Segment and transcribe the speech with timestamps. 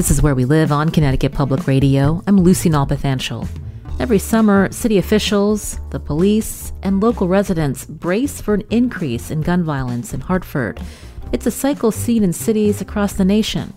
[0.00, 2.22] This is Where We Live on Connecticut Public Radio.
[2.26, 3.46] I'm Lucy Nalpathanchel.
[3.98, 9.62] Every summer, city officials, the police, and local residents brace for an increase in gun
[9.62, 10.80] violence in Hartford.
[11.32, 13.74] It's a cycle seen in cities across the nation.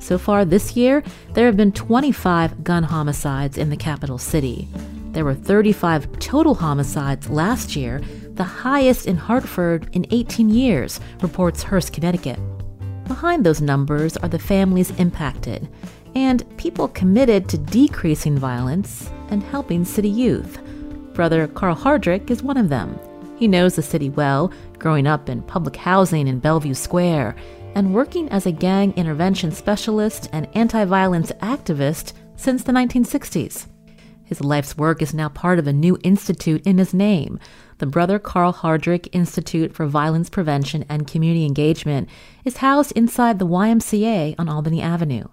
[0.00, 4.68] So far this year, there have been 25 gun homicides in the capital city.
[5.12, 8.02] There were 35 total homicides last year,
[8.34, 12.38] the highest in Hartford in 18 years, reports Hearst, Connecticut.
[13.06, 15.68] Behind those numbers are the families impacted
[16.14, 20.58] and people committed to decreasing violence and helping city youth.
[21.12, 22.98] Brother Carl Hardrick is one of them.
[23.36, 27.36] He knows the city well, growing up in public housing in Bellevue Square
[27.74, 33.66] and working as a gang intervention specialist and anti violence activist since the 1960s.
[34.24, 37.38] His life's work is now part of a new institute in his name,
[37.84, 42.08] the Brother Carl Hardrick Institute for Violence Prevention and Community Engagement
[42.42, 45.24] is housed inside the YMCA on Albany Avenue.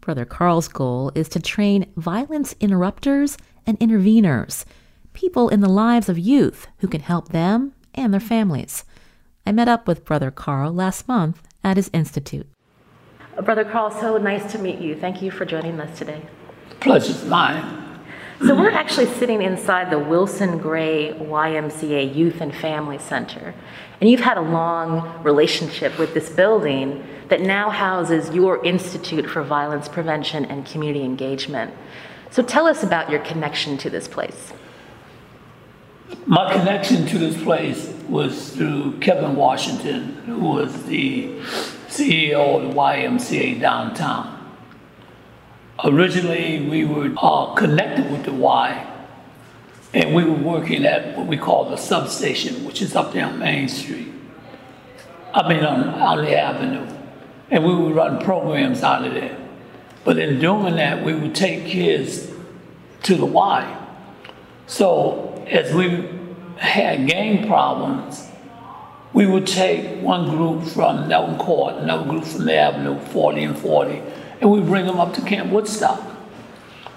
[0.00, 4.64] Brother Carl's goal is to train violence interrupters and interveners,
[5.12, 8.84] people in the lives of youth who can help them and their families.
[9.46, 12.48] I met up with Brother Carl last month at his institute.
[13.44, 14.96] Brother Carl, so nice to meet you.
[14.96, 16.26] Thank you for joining us today.
[16.80, 17.81] Pleasure's mine.
[18.44, 23.54] So we're actually sitting inside the Wilson Gray YMCA Youth and Family Center.
[24.00, 29.44] And you've had a long relationship with this building that now houses your Institute for
[29.44, 31.72] Violence Prevention and Community Engagement.
[32.32, 34.52] So tell us about your connection to this place.
[36.26, 41.28] My connection to this place was through Kevin Washington, who was the
[41.86, 44.41] CEO of the YMCA downtown.
[45.84, 48.88] Originally, we were uh, connected with the Y,
[49.92, 53.38] and we were working at what we call the substation, which is up there on
[53.38, 54.12] Main Street.
[55.34, 56.86] I mean, on, the avenue.
[57.50, 59.36] And we would run programs out of there.
[60.04, 62.30] But in doing that, we would take kids
[63.04, 63.78] to the Y.
[64.66, 66.08] So as we
[66.58, 68.28] had gang problems,
[69.12, 73.58] we would take one group from Nelton Court, another group from the Avenue, 40 and
[73.58, 74.02] 40,
[74.42, 76.02] and we bring them up to Camp Woodstock.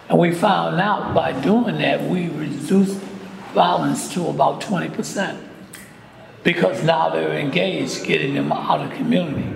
[0.10, 2.98] And we found out by doing that, we reduced
[3.54, 5.38] violence to about 20%
[6.44, 9.48] because now they're engaged getting them out of the community.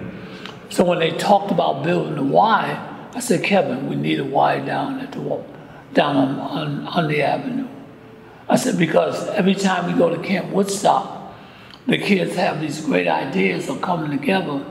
[0.69, 4.59] So when they talked about building the Y, I said, Kevin, we need a Y
[4.59, 5.43] down at the
[5.93, 7.67] down on, on, on the avenue.
[8.47, 11.33] I said, because every time we go to Camp Woodstock,
[11.87, 14.63] the kids have these great ideas of coming together,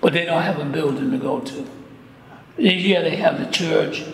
[0.00, 1.81] but they don't have a building to go to.
[2.58, 4.04] Yeah, they have the church,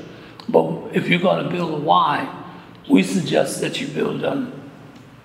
[0.48, 2.44] but if you're going to build a Y,
[2.88, 4.52] we suggest that you build on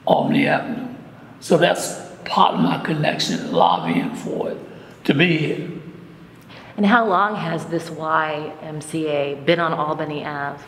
[0.05, 0.93] Albany Avenue.
[1.39, 4.57] So that's part of my connection, lobbying for it
[5.05, 5.69] to be here.
[6.75, 10.63] And how long has this YMCA been on Albany Ave?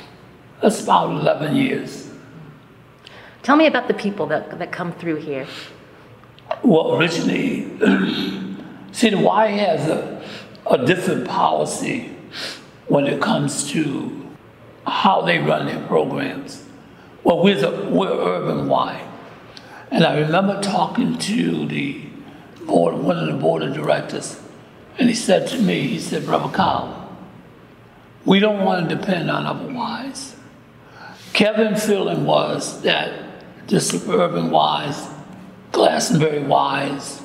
[0.62, 2.12] That's about 11 years.
[3.42, 5.48] Tell me about the people that, that come through here.
[6.64, 7.64] Well, originally,
[8.92, 10.24] see, the Y has a,
[10.70, 12.15] a different policy
[12.88, 14.26] when it comes to
[14.86, 16.64] how they run their programs.
[17.24, 19.02] Well, we're, the, we're Urban Y.
[19.92, 22.02] And I remember talking to the
[22.66, 24.40] board, one of the board of directors,
[24.98, 27.18] and he said to me, he said, Brother Carl,
[28.26, 30.36] we don't want to depend on other Ys.
[31.34, 33.14] Kevin's feeling was that
[33.68, 35.08] the suburban wise,
[35.72, 37.22] Glastonbury wise,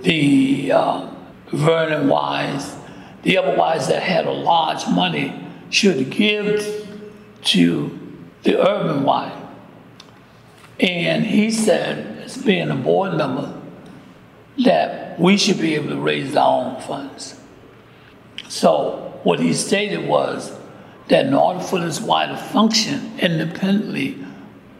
[0.00, 1.10] the uh,
[1.52, 2.76] Vernon Ys,
[3.22, 6.88] the otherwise that had a large money should give
[7.42, 7.98] to
[8.42, 9.36] the urban Y.
[10.78, 13.60] And he said, as being a board member,
[14.64, 17.38] that we should be able to raise our own funds.
[18.48, 20.56] So what he stated was
[21.08, 24.24] that in order for this Y to function independently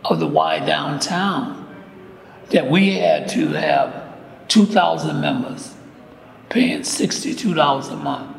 [0.04, 1.56] of the Y downtown,
[2.50, 4.14] that we had to have
[4.48, 5.74] 2,000 members
[6.50, 8.36] paying $62 a month.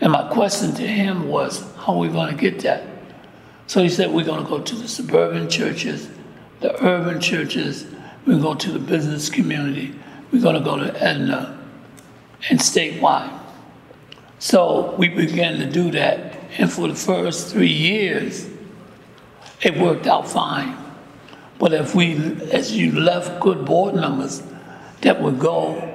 [0.00, 2.84] And my question to him was, how are we going to get that?
[3.68, 6.10] So he said, we're going to go to the suburban churches,
[6.60, 7.86] the urban churches,
[8.26, 9.94] we're going to go to the business community,
[10.30, 11.58] we're going to go to Aetna
[12.50, 13.38] and statewide.
[14.38, 16.40] So we began to do that.
[16.58, 18.48] And for the first three years,
[19.62, 20.76] it worked out fine.
[21.58, 22.16] But if we,
[22.50, 24.42] as you left good board members
[25.02, 25.91] that would go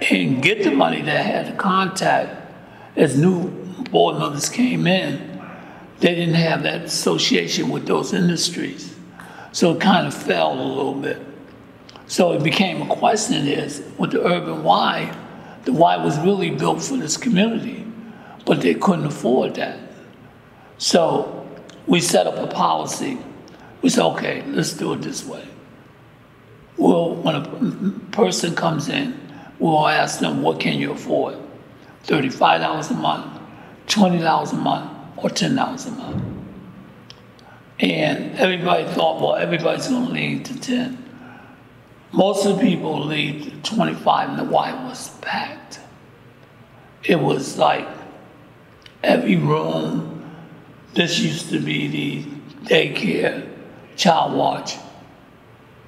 [0.00, 2.52] and get the money that had the contact,
[2.96, 3.48] as new
[3.90, 5.40] board members came in,
[6.00, 8.94] they didn't have that association with those industries.
[9.52, 11.20] So it kind of fell a little bit.
[12.06, 15.16] So it became a question is, with the urban Y,
[15.64, 17.84] the Y was really built for this community,
[18.44, 19.78] but they couldn't afford that.
[20.78, 21.48] So
[21.86, 23.18] we set up a policy.
[23.82, 25.46] We said, okay, let's do it this way.
[26.76, 29.18] Well, when a person comes in,
[29.58, 31.36] we'll ask them, what can you afford?
[32.04, 33.40] $35 a month,
[33.86, 36.24] $20 a month, or $10 a month.
[37.78, 41.02] And everybody thought, well, everybody's to lean to 10.
[42.12, 45.80] Most of the people leave to 25 and the Y was packed.
[47.04, 47.86] It was like
[49.02, 50.24] every room.
[50.94, 52.24] This used to be the
[52.66, 53.46] daycare,
[53.96, 54.76] child watch.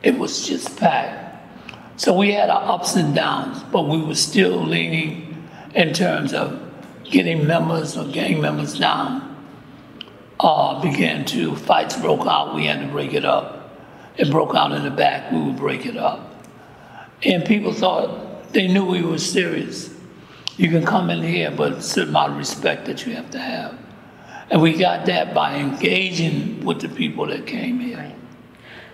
[0.03, 1.18] It was just packed.
[1.99, 6.63] So we had our ups and downs, but we were still leaning in terms of
[7.03, 9.25] getting members or gang members down.
[10.39, 13.81] Uh, began to, fights broke out, we had to break it up.
[14.17, 16.45] It broke out in the back, we would break it up.
[17.25, 19.93] And people thought, they knew we were serious.
[20.57, 23.41] You can come in here, but a certain amount of respect that you have to
[23.41, 23.77] have.
[24.51, 28.15] And we got that by engaging with the people that came here.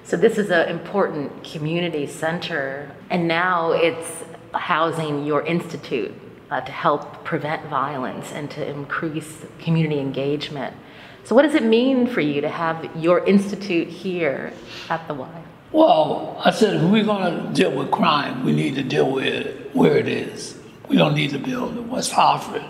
[0.06, 4.23] So this is an important community center, and now it's
[4.53, 6.12] housing your institute
[6.51, 10.77] uh, to help prevent violence and to increase community engagement.
[11.25, 14.53] So, what does it mean for you to have your institute here
[14.91, 15.43] at the Y?
[15.73, 19.25] Well, I said if we're going to deal with crime, we need to deal with
[19.25, 20.59] it where it is.
[20.87, 22.65] We don't need to build in West Hartford.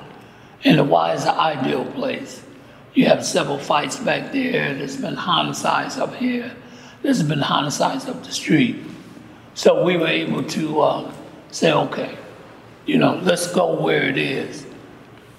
[0.63, 2.45] And the Y is the ideal place.
[2.95, 4.73] You have several fights back there.
[4.73, 6.55] There's been homicides up here.
[7.05, 8.77] There's been homicides up the street.
[9.53, 11.12] So we were able to uh,
[11.51, 12.17] say, okay,
[12.87, 14.65] you know, let's go where it is.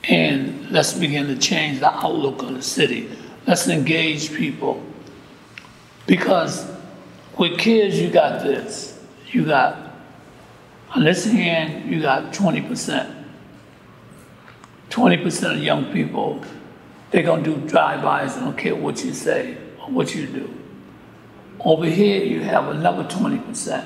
[0.04, 3.10] And let's begin to change the outlook of the city.
[3.48, 4.80] Let's engage people.
[6.06, 6.72] Because
[7.36, 9.04] with kids, you got this.
[9.32, 9.96] You got,
[10.92, 13.26] on this hand, you got 20%.
[14.92, 16.46] 20% of young people,
[17.10, 20.65] they're to do drive-bys, they don't care what you say or what you do.
[21.60, 23.86] Over here, you have another 20%.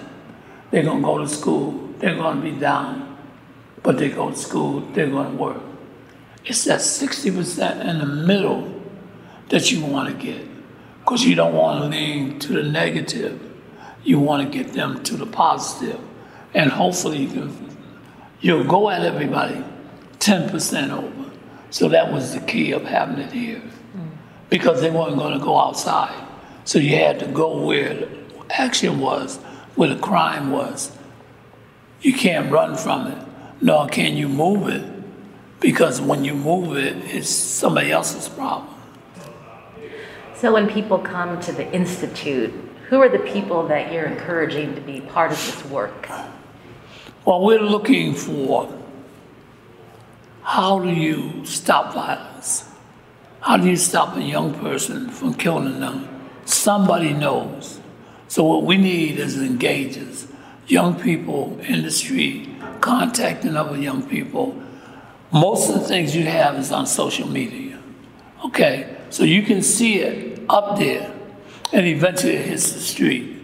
[0.72, 3.18] They're going to go to school, they're going to be down,
[3.82, 5.62] but they go to school, they're going to work.
[6.46, 8.82] It's that 60% in the middle
[9.50, 10.48] that you want to get
[11.00, 13.42] because you don't want to lean to the negative.
[14.04, 16.00] You want to get them to the positive.
[16.54, 17.78] And hopefully you can,
[18.42, 19.64] you'll go at everybody
[20.20, 21.32] 10% over.
[21.72, 23.62] So that was the key of having it here
[23.96, 24.10] mm.
[24.50, 26.29] because they weren't going to go outside.
[26.70, 28.08] So you had to go where the
[28.52, 29.38] action was,
[29.74, 30.96] where the crime was.
[32.04, 33.18] You can't run from it,
[33.60, 34.88] nor can you move it
[35.60, 38.72] because when you move it, it's somebody else's problem.
[40.36, 42.54] So when people come to the Institute,
[42.90, 46.08] who are the people that you're encouraging to be part of this work?
[47.26, 48.72] Well, we're looking for
[50.44, 52.70] how do you stop violence?
[53.42, 56.18] How do you stop a young person from killing them?
[56.50, 57.80] Somebody knows.
[58.28, 60.28] So what we need is engagers,
[60.68, 62.50] young people in the street,
[62.82, 64.60] contacting other young people
[65.32, 67.80] most of the things you have is on social media.
[68.46, 71.14] Okay, so you can see it up there,
[71.72, 73.38] and eventually it hits the street.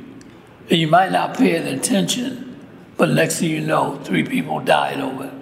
[0.69, 2.59] And you might not pay attention,
[2.97, 5.33] but next thing you know, three people died over it.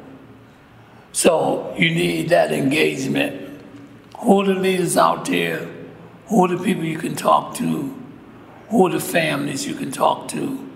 [1.13, 3.61] So you need that engagement.
[4.19, 5.69] Who are the leaders out there?
[6.27, 7.93] Who are the people you can talk to?
[8.69, 10.69] Who are the families you can talk to?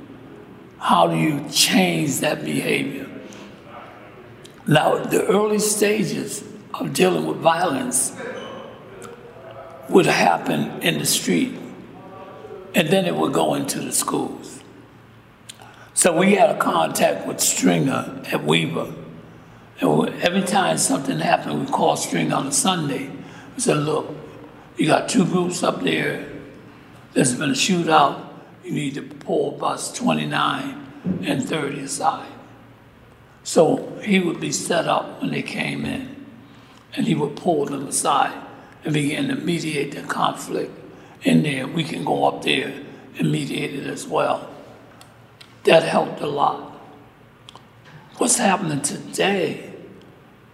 [0.79, 3.09] How do you change that behavior?
[4.67, 8.15] Now, the early stages of dealing with violence
[9.89, 11.57] would happen in the street,
[12.75, 14.59] and then it would go into the schools.
[15.93, 18.93] So we had a contact with Stringer at Weaver.
[19.79, 23.09] And every time something happened, we called Stringer on a Sunday.
[23.55, 24.13] We said, look,
[24.77, 26.27] you got two groups up there.
[27.13, 28.23] There's been a shootout.
[28.63, 30.87] You need to pull bus 29
[31.23, 32.31] and 30 aside.
[33.43, 36.25] So he would be set up when they came in,
[36.93, 38.37] and he would pull them aside
[38.83, 40.71] and begin to mediate the conflict
[41.23, 41.65] in there.
[41.65, 42.73] We can go up there
[43.17, 44.49] and mediate it as well.
[45.63, 46.73] That helped a lot.
[48.17, 49.73] what's happening today,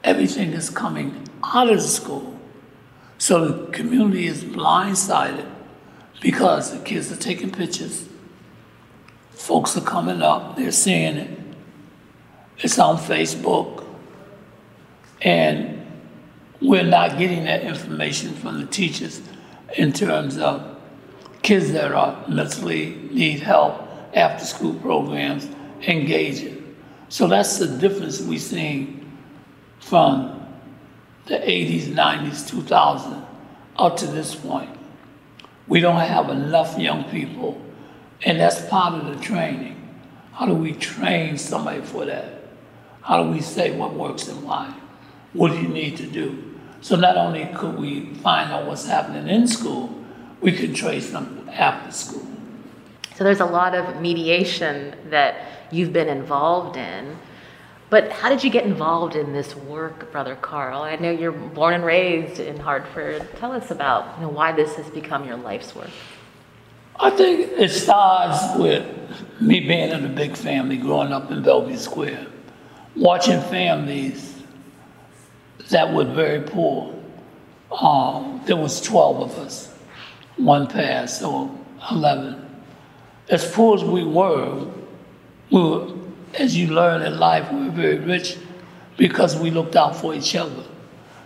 [0.03, 2.32] everything is coming out of the school.
[3.23, 5.49] So the community is blindsided
[6.19, 8.09] because the kids are taking pictures.
[9.31, 11.39] Folks are coming up, they're seeing it.
[12.57, 13.85] It's on Facebook.
[15.21, 15.87] And
[16.59, 19.21] we're not getting that information from the teachers
[19.77, 20.77] in terms of
[21.43, 25.47] kids that are mentally need help, after school programs,
[25.87, 26.75] engaging.
[27.07, 29.17] So that's the difference we're seeing
[29.79, 30.42] from
[31.25, 33.25] the 80s, 90s, 2000
[33.77, 34.69] up to this point.
[35.67, 37.61] We don't have enough young people,
[38.23, 39.79] and that's part of the training.
[40.33, 42.43] How do we train somebody for that?
[43.01, 44.73] How do we say what works and why?
[45.33, 46.55] What do you need to do?
[46.81, 49.93] So not only could we find out what's happening in school,
[50.41, 52.27] we could trace them after school.
[53.15, 55.35] So there's a lot of mediation that
[55.71, 57.17] you've been involved in.
[57.93, 60.81] But how did you get involved in this work, Brother Carl?
[60.81, 63.23] I know you're born and raised in Hartford.
[63.35, 65.91] Tell us about you know, why this has become your life's work.
[66.99, 68.83] I think it starts with
[69.39, 72.25] me being in a big family, growing up in Bellevue Square,
[72.95, 74.41] watching families
[75.69, 76.95] that were very poor.
[77.79, 79.71] Um, there was 12 of us.
[80.37, 81.55] One passed, so
[81.91, 82.43] 11.
[83.29, 84.65] As poor as we were,
[85.51, 85.93] we were
[86.35, 88.37] as you learn in life, we were very rich
[88.97, 90.63] because we looked out for each other.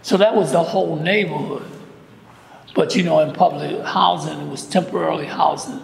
[0.02, 1.66] So that was the whole neighborhood.
[2.76, 5.82] But you know, in public housing, it was temporary housing.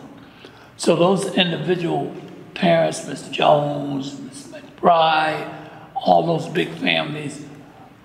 [0.77, 2.15] So those individual
[2.53, 3.31] parents, Mr.
[3.31, 4.53] Jones, Ms.
[4.53, 5.51] McBride,
[5.95, 7.43] all those big families,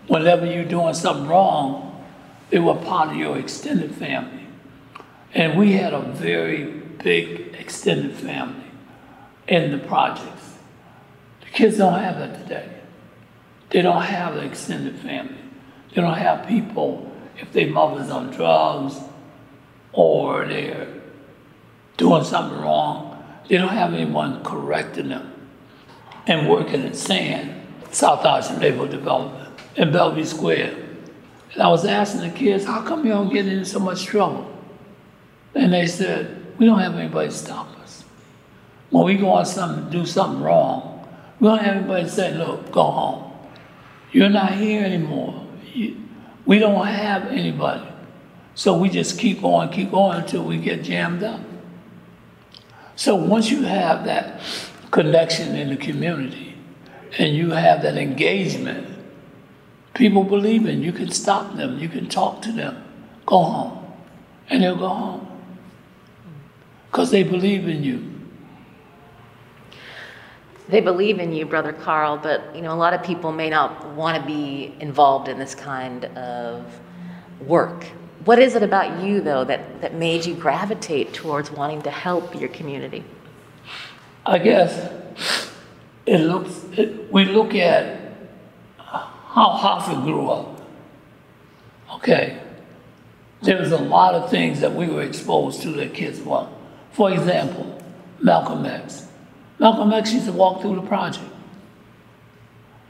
[0.06, 1.84] whenever you're doing something wrong,
[2.50, 4.46] they were part of your extended family.
[5.34, 8.70] And we had a very big extended family
[9.46, 10.37] in the project.
[11.52, 12.68] Kids don't have that today.
[13.70, 15.36] They don't have an extended family.
[15.94, 18.98] They don't have people, if their mother's on drugs
[19.92, 20.88] or they're
[21.96, 25.32] doing something wrong, they don't have anyone correcting them
[26.26, 27.54] and working and saying,
[27.90, 30.76] South Arsenal Neighborhood Development in Bellevue Square.
[31.54, 34.46] And I was asking the kids, how come you don't get in so much trouble?
[35.54, 38.04] And they said, we don't have anybody to stop us.
[38.90, 40.97] When we go on something, do something wrong,
[41.40, 43.32] we don't have anybody say, look, go home.
[44.12, 45.46] You're not here anymore.
[46.44, 47.86] We don't have anybody.
[48.54, 51.40] So we just keep going, keep going until we get jammed up.
[52.96, 54.40] So once you have that
[54.90, 56.56] connection in the community
[57.18, 58.88] and you have that engagement,
[59.94, 60.92] people believe in you.
[60.92, 62.82] can stop them, you can talk to them,
[63.24, 63.84] go home.
[64.50, 65.28] And they'll go home.
[66.90, 68.17] Because they believe in you
[70.68, 73.94] they believe in you, Brother Carl, but you know, a lot of people may not
[73.94, 76.80] want to be involved in this kind of
[77.40, 77.84] work.
[78.24, 82.38] What is it about you, though, that, that made you gravitate towards wanting to help
[82.38, 83.04] your community?
[84.26, 84.92] I guess
[86.04, 87.98] it looks, it, we look at
[88.76, 90.60] how Hartford grew up.
[91.94, 92.42] Okay.
[93.40, 96.48] There was a lot of things that we were exposed to that kids were.
[96.92, 97.80] For example,
[98.20, 99.07] Malcolm X.
[99.58, 101.24] Malcolm X used to walk through the project.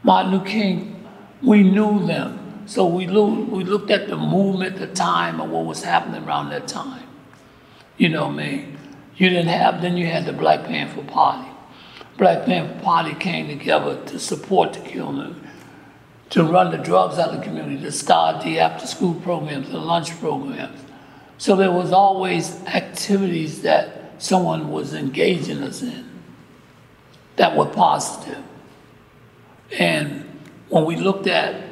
[0.02, 1.06] Martin Luther King,
[1.42, 2.62] we knew them.
[2.66, 6.50] So we, looked, we looked at the movement, the time, and what was happening around
[6.50, 7.06] that time.
[7.96, 8.78] You know what I mean?
[9.16, 11.48] You didn't have, then you had the Black Panther Party.
[12.18, 15.34] Black Panther Party came together to support the killing,
[16.30, 19.78] to run the drugs out of the community, to start the after school programs, the
[19.78, 20.78] lunch programs.
[21.38, 26.07] So there was always activities that someone was engaging us in
[27.38, 28.42] that were positive.
[29.78, 30.24] And
[30.68, 31.64] when we looked at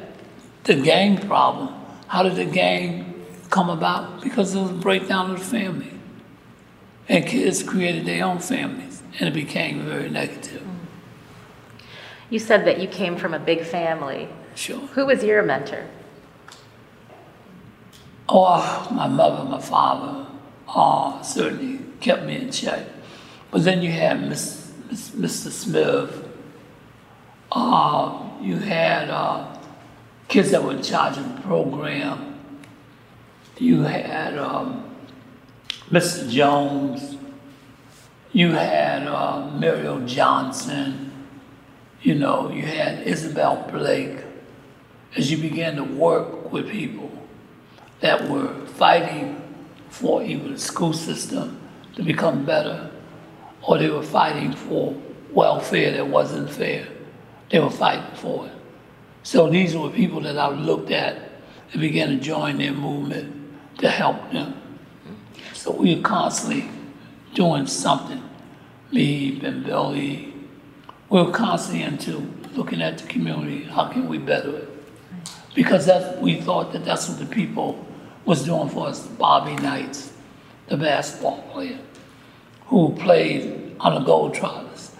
[0.63, 1.73] the gang problem,
[2.07, 4.21] how did the gang come about?
[4.21, 5.93] Because it was a breakdown of the family.
[7.09, 10.63] And kids created their own families, and it became very negative.
[12.29, 14.27] You said that you came from a big family.
[14.55, 14.79] Sure.
[14.79, 15.85] Who was your mentor?
[18.27, 20.27] Oh, my mother, my father,
[20.67, 22.85] uh, certainly kept me in check.
[23.51, 25.51] But then you had Miss Mr.
[25.51, 26.27] Smith.
[27.51, 29.57] Uh, you had uh,
[30.27, 32.39] kids that were in charge of the program.
[33.57, 34.95] You had um,
[35.89, 36.29] Mr.
[36.29, 37.17] Jones.
[38.31, 41.11] You had uh, Muriel Johnson.
[42.01, 44.19] You know, you had Isabel Blake.
[45.15, 47.11] As you began to work with people
[48.01, 49.41] that were fighting
[49.89, 51.59] for even the school system
[51.95, 52.86] to become better
[53.61, 54.95] or they were fighting for
[55.31, 56.87] welfare that wasn't fair.
[57.49, 58.53] They were fighting for it.
[59.23, 61.17] So these were people that I looked at
[61.71, 64.61] and began to join their movement to help them.
[65.53, 66.69] So we were constantly
[67.33, 68.23] doing something.
[68.91, 70.33] Me, and Billy,
[71.09, 74.69] we were constantly into looking at the community, how can we better it?
[75.53, 77.85] Because we thought that that's what the people
[78.25, 79.05] was doing for us.
[79.07, 80.13] Bobby Knights,
[80.67, 81.79] the basketball player,
[82.67, 84.91] who played on the gold Globetrotters,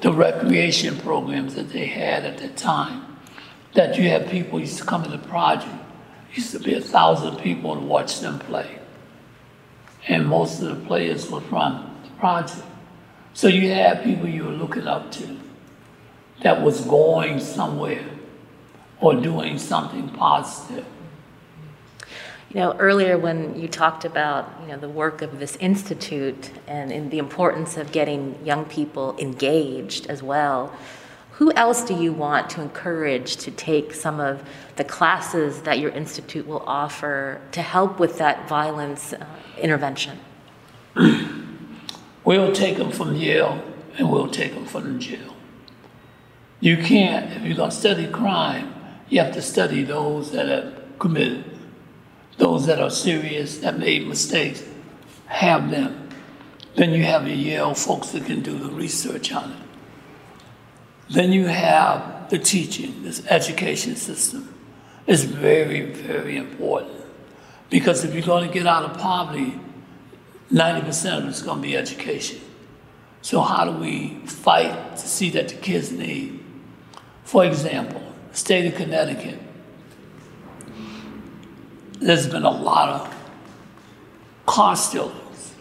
[0.00, 3.10] the recreation programs that they had at that time
[3.74, 5.72] that you had people used to come to the project.
[6.34, 8.78] Used to be a thousand people to watch them play.
[10.08, 12.62] And most of the players were from the project.
[13.34, 15.36] So you had people you were looking up to
[16.42, 18.04] that was going somewhere
[19.00, 20.84] or doing something positive.
[22.50, 27.08] You know, earlier when you talked about, you know, the work of this institute and,
[27.12, 30.74] the importance of getting young people engaged as well,
[31.32, 34.42] who else do you want to encourage to take some of
[34.74, 39.24] the classes that your institute will offer to help with that violence uh,
[39.56, 40.18] intervention?
[42.24, 43.62] we'll take them from Yale
[43.96, 45.36] and we'll take them from the jail.
[46.58, 48.74] You can't, if you're going to study crime,
[49.08, 51.59] you have to study those that have committed,
[52.40, 54.64] those that are serious, that made mistakes,
[55.26, 56.08] have them.
[56.74, 59.58] Then you have the Yale folks that can do the research on it.
[61.10, 64.54] Then you have the teaching, this education system
[65.06, 67.04] is very, very important.
[67.68, 69.58] Because if you're going to get out of poverty,
[70.50, 72.40] 90% of it's going to be education.
[73.22, 76.42] So how do we fight to see that the kids need?
[77.24, 79.38] For example, state of Connecticut,
[82.00, 83.14] there's been a lot of
[84.46, 85.54] car stealers.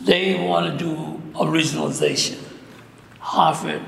[0.00, 2.38] They want to do regionalization.
[3.18, 3.82] Hartford,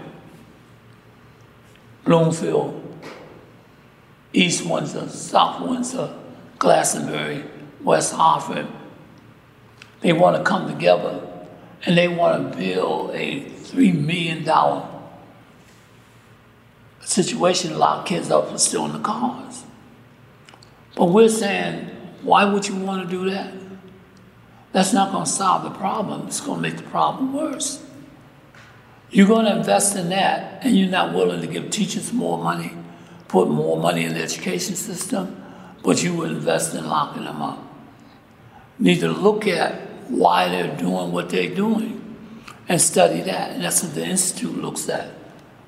[2.04, 2.80] Bloomfield,
[4.32, 6.14] East Windsor, South Windsor,
[6.58, 7.44] Glastonbury,
[7.82, 8.66] West Hartford.
[10.00, 11.26] They want to come together
[11.84, 14.44] and they want to build a $3 million
[17.00, 19.64] situation to lock kids up for stealing the cars.
[20.96, 21.90] But we're saying,
[22.22, 23.52] why would you want to do that?
[24.72, 26.26] That's not going to solve the problem.
[26.26, 27.84] It's going to make the problem worse.
[29.10, 32.72] You're going to invest in that, and you're not willing to give teachers more money,
[33.28, 35.40] put more money in the education system,
[35.84, 37.60] but you will invest in locking them up.
[38.78, 42.00] Need to look at why they're doing what they're doing
[42.68, 43.52] and study that.
[43.52, 45.10] And that's what the Institute looks at.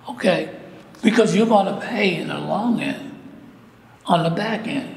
[0.08, 0.58] Okay?
[1.02, 3.16] Because you're going to pay in the long end,
[4.06, 4.95] on the back end.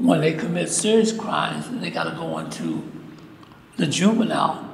[0.00, 2.90] When they commit serious crimes, they got to go into
[3.76, 4.66] the juvenile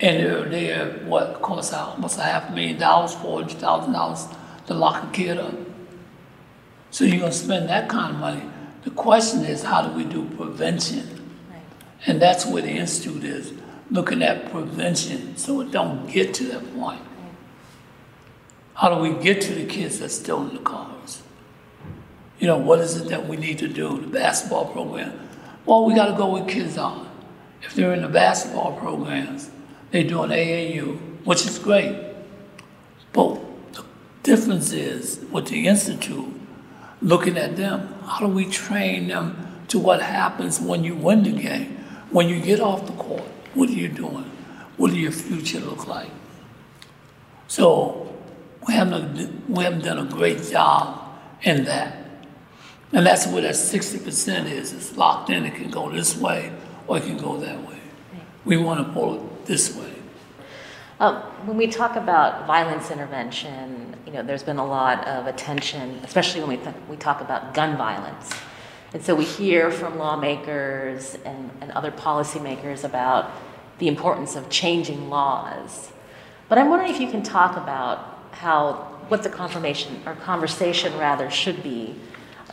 [0.00, 4.26] and they're, they're what costs almost a half a million dollars, four hundred thousand dollars
[4.66, 5.54] to lock a kid up.
[6.90, 8.42] So you're gonna spend that kind of money.
[8.84, 11.30] The question is, how do we do prevention?
[11.50, 11.62] Right.
[12.06, 13.52] And that's where the institute is,
[13.90, 17.00] looking at prevention, so it don't get to that point.
[18.74, 21.21] How do we get to the kids that's still in the cars?
[22.42, 24.00] You know, what is it that we need to do?
[24.00, 25.12] The basketball program.
[25.64, 27.08] Well, we got to go with kids on.
[27.62, 29.48] If they're in the basketball programs,
[29.92, 31.94] they're doing AAU, which is great.
[33.12, 33.34] But
[33.74, 33.84] the
[34.24, 36.34] difference is with the Institute,
[37.00, 41.40] looking at them, how do we train them to what happens when you win the
[41.40, 41.76] game?
[42.10, 43.22] When you get off the court,
[43.54, 44.28] what are you doing?
[44.78, 46.10] What does your future look like?
[47.46, 48.12] So
[48.66, 51.08] we haven't, we haven't done a great job
[51.42, 52.01] in that.
[52.92, 54.72] And that's where that 60% is.
[54.72, 55.44] It's locked in.
[55.44, 56.52] It can go this way
[56.86, 57.78] or it can go that way.
[58.44, 59.92] We want to pull it this way?
[61.00, 66.00] Uh, when we talk about violence intervention, you know, there's been a lot of attention,
[66.04, 68.32] especially when we, th- we talk about gun violence.
[68.92, 73.32] And so we hear from lawmakers and, and other policymakers about
[73.78, 75.90] the importance of changing laws.
[76.48, 81.30] But I'm wondering if you can talk about how what the confirmation or conversation rather
[81.30, 81.96] should be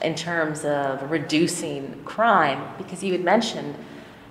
[0.01, 3.75] in terms of reducing crime, because you had mentioned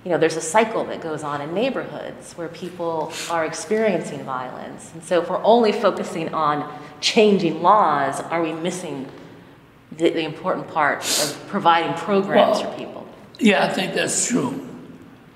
[0.04, 4.90] you know, there's a cycle that goes on in neighborhoods where people are experiencing violence.
[4.94, 9.06] And so if we're only focusing on changing laws, are we missing
[9.92, 13.06] the, the important part of providing programs well, for people?
[13.38, 14.66] Yeah, I think that's true.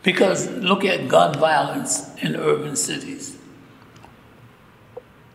[0.02, 3.36] Because look at gun violence in urban cities.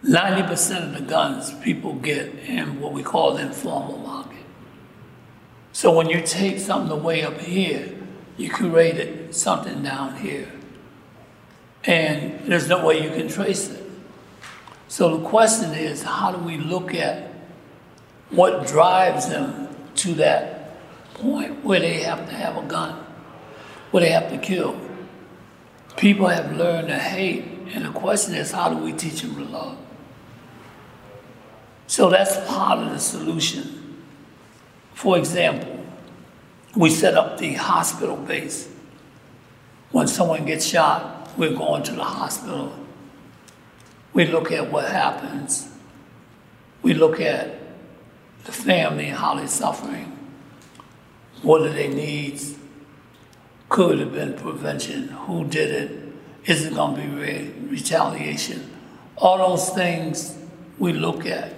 [0.03, 4.16] 90% of the guns people get in what we call informal market.
[5.77, 7.87] So when you take something away up here,
[8.35, 10.51] you created something down here.
[11.83, 13.87] And there's no way you can trace it.
[14.87, 17.31] So the question is, how do we look at
[18.31, 20.79] what drives them to that
[21.13, 23.05] point where they have to have a gun,
[23.91, 24.81] where they have to kill?
[25.95, 29.43] People have learned to hate, and the question is, how do we teach them to
[29.43, 29.77] love?
[31.85, 33.76] So that's part of the solution.
[34.97, 35.85] For example,
[36.75, 38.67] we set up the hospital base.
[39.91, 42.73] When someone gets shot, we're going to the hospital
[44.17, 45.69] we look at what happens.
[46.81, 47.59] We look at
[48.45, 50.17] the family and how they're suffering.
[51.43, 52.55] What are their needs?
[53.69, 55.09] Could have been prevention?
[55.09, 56.13] Who did it?
[56.45, 58.75] Is it going to be re- retaliation?
[59.17, 60.35] All those things
[60.79, 61.53] we look at.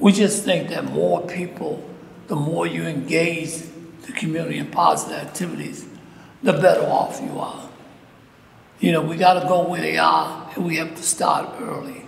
[0.00, 1.88] We just think that more people,
[2.26, 3.62] the more you engage
[4.06, 5.86] the community in positive activities,
[6.42, 7.68] the better off you are.
[8.80, 12.06] You know, we got to go where they are, and we have to start early.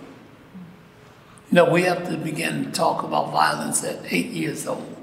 [1.49, 4.95] You know, we have to begin to talk about violence at eight years old,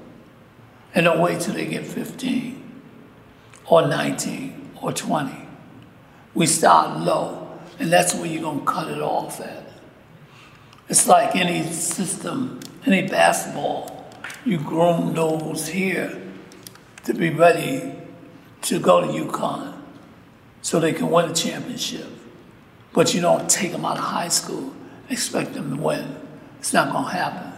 [0.95, 2.83] and don't wait till they get 15,
[3.67, 5.33] or 19, or 20.
[6.35, 9.65] We start low, and that's where you're going to cut it off at.
[10.89, 14.04] It's like any system, any basketball,
[14.45, 16.21] you groom those here
[17.05, 17.95] to be ready
[18.63, 19.79] to go to UConn
[20.63, 22.09] so they can win a championship.
[22.93, 24.75] But you don't take them out of high school,
[25.09, 26.17] expect them to win.
[26.59, 27.53] It's not going to happen.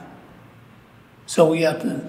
[1.26, 2.04] So we have to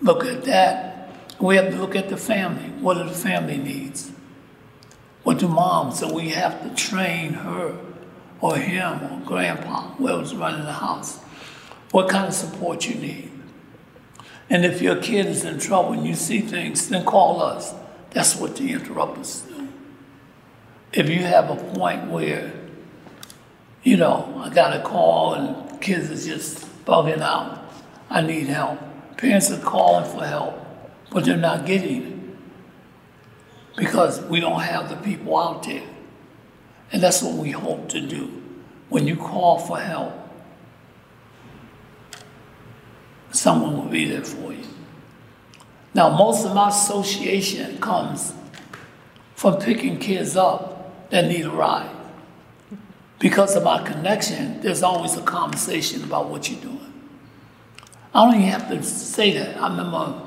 [0.00, 1.10] look at that.
[1.40, 2.70] We have to look at the family.
[2.80, 4.10] What are the family needs?
[5.22, 5.98] What do moms?
[5.98, 7.78] So we have to train her
[8.40, 11.18] or him or grandpa, whoever's running the house,
[11.90, 13.30] what kind of support you need.
[14.50, 17.72] And if your kid is in trouble and you see things, then call us.
[18.10, 19.68] That's what the interrupters do.
[20.92, 22.52] if you have a point where,
[23.84, 27.64] you know, I got a call and kids are just bugging out,
[28.10, 28.80] I need help.
[29.16, 30.54] Parents are calling for help,
[31.10, 32.20] but they're not getting it
[33.76, 35.86] because we don't have the people out there.
[36.92, 38.42] And that's what we hope to do.
[38.88, 40.19] When you call for help,
[43.32, 44.64] someone will be there for you.
[45.94, 48.32] Now, most of my association comes
[49.34, 51.90] from picking kids up that need a ride.
[53.18, 56.92] Because of my connection, there's always a conversation about what you're doing.
[58.14, 59.60] I don't even have to say that.
[59.60, 60.22] I remember a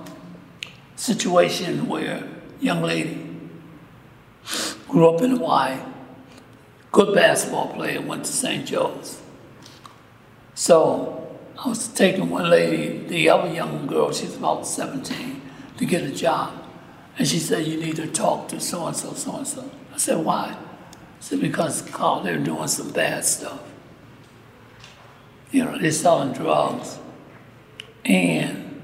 [0.96, 3.26] situation where a young lady
[4.88, 5.80] grew up in Hawaii,
[6.92, 8.66] good basketball player, went to St.
[8.66, 9.22] Joe's.
[10.54, 11.23] So
[11.64, 15.42] I was taking one lady, the other young girl, she's about 17,
[15.78, 16.52] to get a job.
[17.18, 19.72] And she said, You need to talk to so and so, so and so.
[19.94, 20.58] I said, Why?
[21.22, 23.62] She said, because Carl, they're doing some bad stuff.
[25.52, 27.00] You know, they're selling drugs.
[28.04, 28.82] And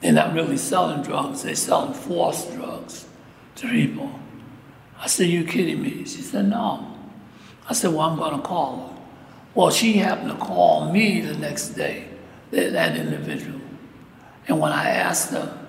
[0.00, 3.06] they're not really selling drugs, they're selling forced drugs
[3.56, 4.20] to people.
[4.98, 6.04] I said, You kidding me?
[6.04, 6.98] She said, No.
[7.66, 8.93] I said, Well, I'm going to call her.
[9.54, 12.08] Well, she happened to call me the next day,
[12.50, 13.60] that, that individual.
[14.48, 15.66] And when I asked her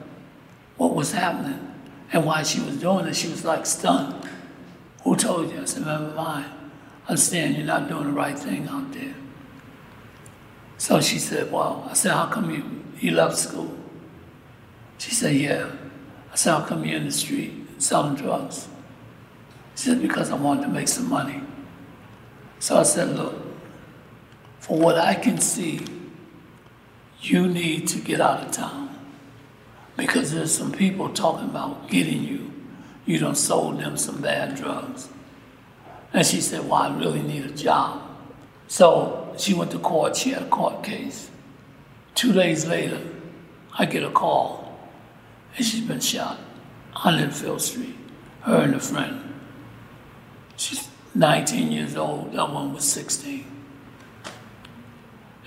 [0.77, 1.73] what was happening
[2.11, 4.27] and why she was doing it, she was like stunned.
[5.03, 5.61] Who told you?
[5.61, 6.51] I said, never mind.
[7.05, 9.13] I understand you're not doing the right thing out there.
[10.77, 13.77] So she said, well, I said, how come you, you left school?
[14.97, 15.71] She said, yeah.
[16.31, 18.67] I said, how come you're in the street selling drugs?
[19.75, 21.41] She said, because I wanted to make some money.
[22.59, 23.44] So I said, look,
[24.65, 25.79] for what I can see,
[27.21, 28.97] you need to get out of town
[29.95, 32.51] because there's some people talking about getting you
[33.05, 35.09] you done sold them some bad drugs.
[36.11, 38.01] And she said, well, I really need a job.
[38.67, 41.29] So she went to court, she had a court case.
[42.15, 42.99] Two days later,
[43.77, 44.79] I get a call,
[45.55, 46.39] and she's been shot
[46.95, 47.97] on Enfield Street,
[48.41, 49.21] her and a friend.
[50.55, 53.54] She's 19 years old, that one was 16.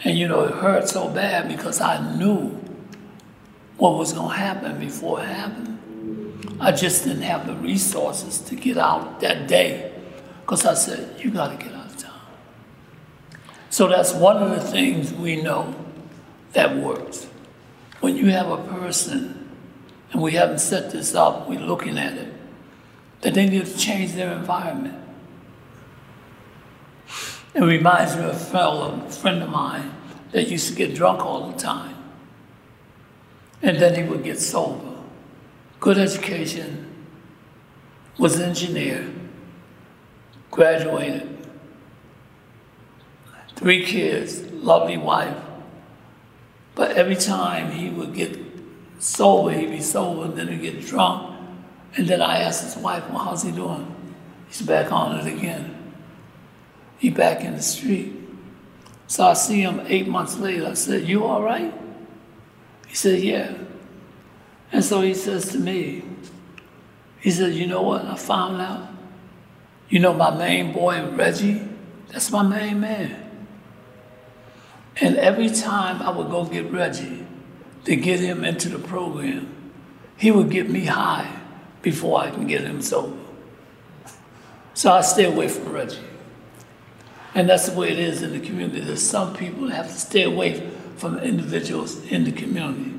[0.05, 2.51] And you know, it hurt so bad because I knew
[3.77, 6.57] what was going to happen before it happened.
[6.61, 9.93] I just didn't have the resources to get out that day
[10.41, 12.21] because I said, you got to get out of town.
[13.71, 15.75] So that's one of the things we know
[16.53, 17.27] that works.
[18.01, 19.51] When you have a person,
[20.13, 22.33] and we haven't set this up, we're looking at it,
[23.21, 24.97] that they need to change their environment.
[27.59, 29.93] It reminds me of a fellow, friend of mine,
[30.31, 31.97] that used to get drunk all the time.
[33.61, 34.95] And then he would get sober
[35.81, 36.87] good education,
[38.17, 39.13] was an engineer,
[40.51, 41.37] graduated,
[43.55, 45.37] three kids, lovely wife.
[46.75, 48.39] But every time he would get
[48.99, 51.37] sober, he'd be sober, and then he'd get drunk.
[51.97, 53.95] And then I asked his wife, well, how's he doing?
[54.49, 55.78] He's back on it again.
[56.99, 58.13] He back in the street.
[59.07, 60.67] So I see him eight months later.
[60.67, 61.73] I said, you all right?
[62.87, 63.55] He said, yeah.
[64.71, 66.03] And so he says to me,
[67.21, 68.89] he said, you know what I found out?
[69.89, 71.67] You know my main boy, Reggie?
[72.09, 73.25] That's my main man.
[75.01, 77.27] And every time I would go get Reggie
[77.85, 79.55] to get him into the program,
[80.17, 81.41] he would get me high
[81.81, 83.17] before I can get him sober.
[84.75, 85.99] So I stay away from Reggie.
[87.35, 88.81] And that's the way it is in the community.
[88.81, 92.95] There's some people have to stay away from the individuals in the community.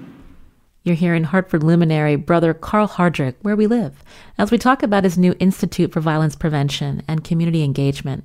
[0.83, 4.01] You're hearing Hartford luminary brother Carl Hardrick, where we live,
[4.37, 8.23] as we talk about his new Institute for Violence Prevention and Community Engagement.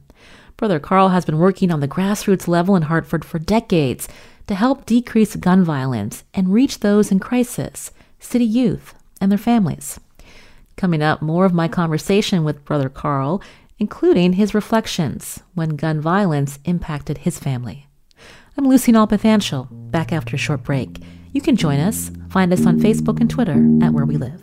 [0.56, 4.08] Brother Carl has been working on the grassroots level in Hartford for decades
[4.46, 7.90] to help decrease gun violence and reach those in crisis,
[8.20, 9.98] city youth, and their families.
[10.76, 13.42] Coming up, more of my conversation with Brother Carl,
[13.84, 17.86] including his reflections when gun violence impacted his family.
[18.56, 21.02] I'm Lucy Nalpathanchel, back after a short break.
[21.32, 22.10] You can join us.
[22.30, 24.42] Find us on Facebook and Twitter at Where We Live.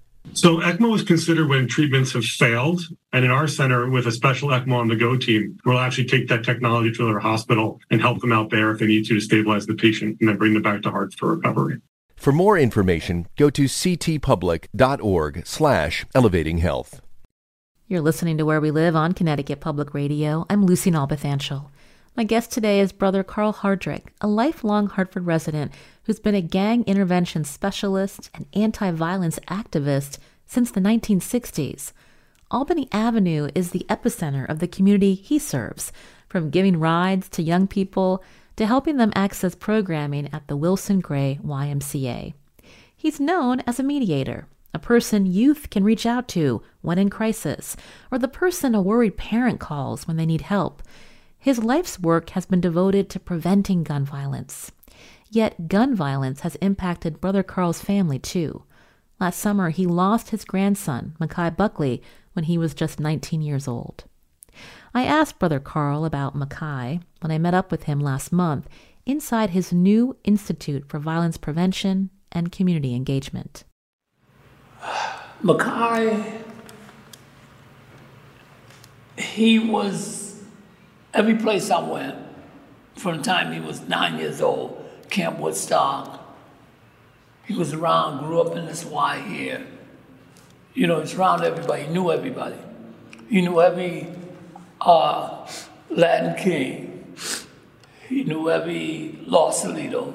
[0.33, 2.81] So ECMO is considered when treatments have failed.
[3.13, 6.27] And in our center, with a special ECMO on the go team, we'll actually take
[6.29, 9.19] that technology to their hospital and help them out there if they need to to
[9.19, 11.81] stabilize the patient and then bring them back to Hartford for recovery.
[12.15, 17.01] For more information, go to ctpublic.org slash elevating health.
[17.87, 20.45] You're listening to Where We Live on Connecticut Public Radio.
[20.49, 21.70] I'm Lucy Nalpathanchel.
[22.13, 25.71] My guest today is Brother Carl Hardrick, a lifelong Hartford resident
[26.03, 31.93] who's been a gang intervention specialist and anti violence activist since the 1960s.
[32.51, 35.93] Albany Avenue is the epicenter of the community he serves,
[36.27, 38.21] from giving rides to young people
[38.57, 42.33] to helping them access programming at the Wilson Gray YMCA.
[42.93, 47.77] He's known as a mediator, a person youth can reach out to when in crisis,
[48.11, 50.83] or the person a worried parent calls when they need help.
[51.41, 54.71] His life's work has been devoted to preventing gun violence.
[55.27, 58.63] Yet gun violence has impacted Brother Carl's family too.
[59.19, 64.03] Last summer, he lost his grandson, Mackay Buckley, when he was just 19 years old.
[64.93, 68.69] I asked Brother Carl about Mackay when I met up with him last month
[69.07, 73.63] inside his new Institute for Violence Prevention and Community Engagement.
[75.41, 76.43] Mackay,
[79.17, 80.20] he was
[81.13, 82.15] every place I went
[82.95, 84.77] from the time he was nine years old
[85.09, 86.19] Camp Woodstock.
[87.45, 89.65] He was around, grew up in this Y here.
[90.73, 92.55] You know, he's around everybody, he knew everybody.
[93.29, 94.07] He knew every
[94.79, 95.47] uh,
[95.89, 97.15] Latin king.
[98.07, 100.13] He knew every Sausalito.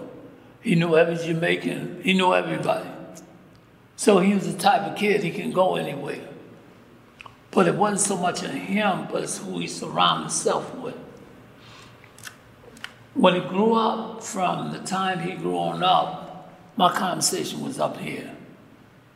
[0.60, 2.02] He knew every Jamaican.
[2.02, 2.88] He knew everybody.
[3.96, 6.20] So he was the type of kid he can go anywhere.
[7.56, 10.94] But it wasn't so much in him, but it's who he surrounded himself with.
[13.14, 17.96] When he grew up, from the time he grew on up, my conversation was up
[17.96, 18.30] here.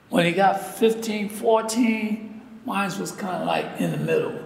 [0.08, 4.42] When he got 15, 14, mine was kind of like in the middle.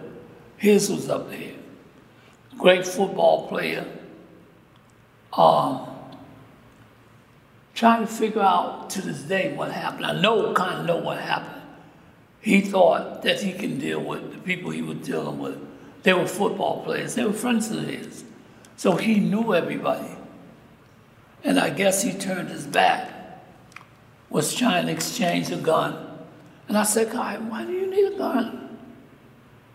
[0.57, 1.55] His was up there.
[2.59, 3.87] Great football player.
[5.33, 5.87] Um,
[7.75, 10.05] trying to figure out to this day what happened.
[10.05, 11.54] I know, kind of know what happened.
[12.45, 15.59] He thought that he can deal with the people he was dealing with.
[16.03, 17.15] They were football players.
[17.15, 18.23] They were friends of his.
[18.77, 20.15] So he knew everybody.
[21.43, 23.41] And I guess he turned his back
[24.29, 26.19] was trying to exchange a gun.
[26.69, 28.79] And I said, Guy, why do you need a gun?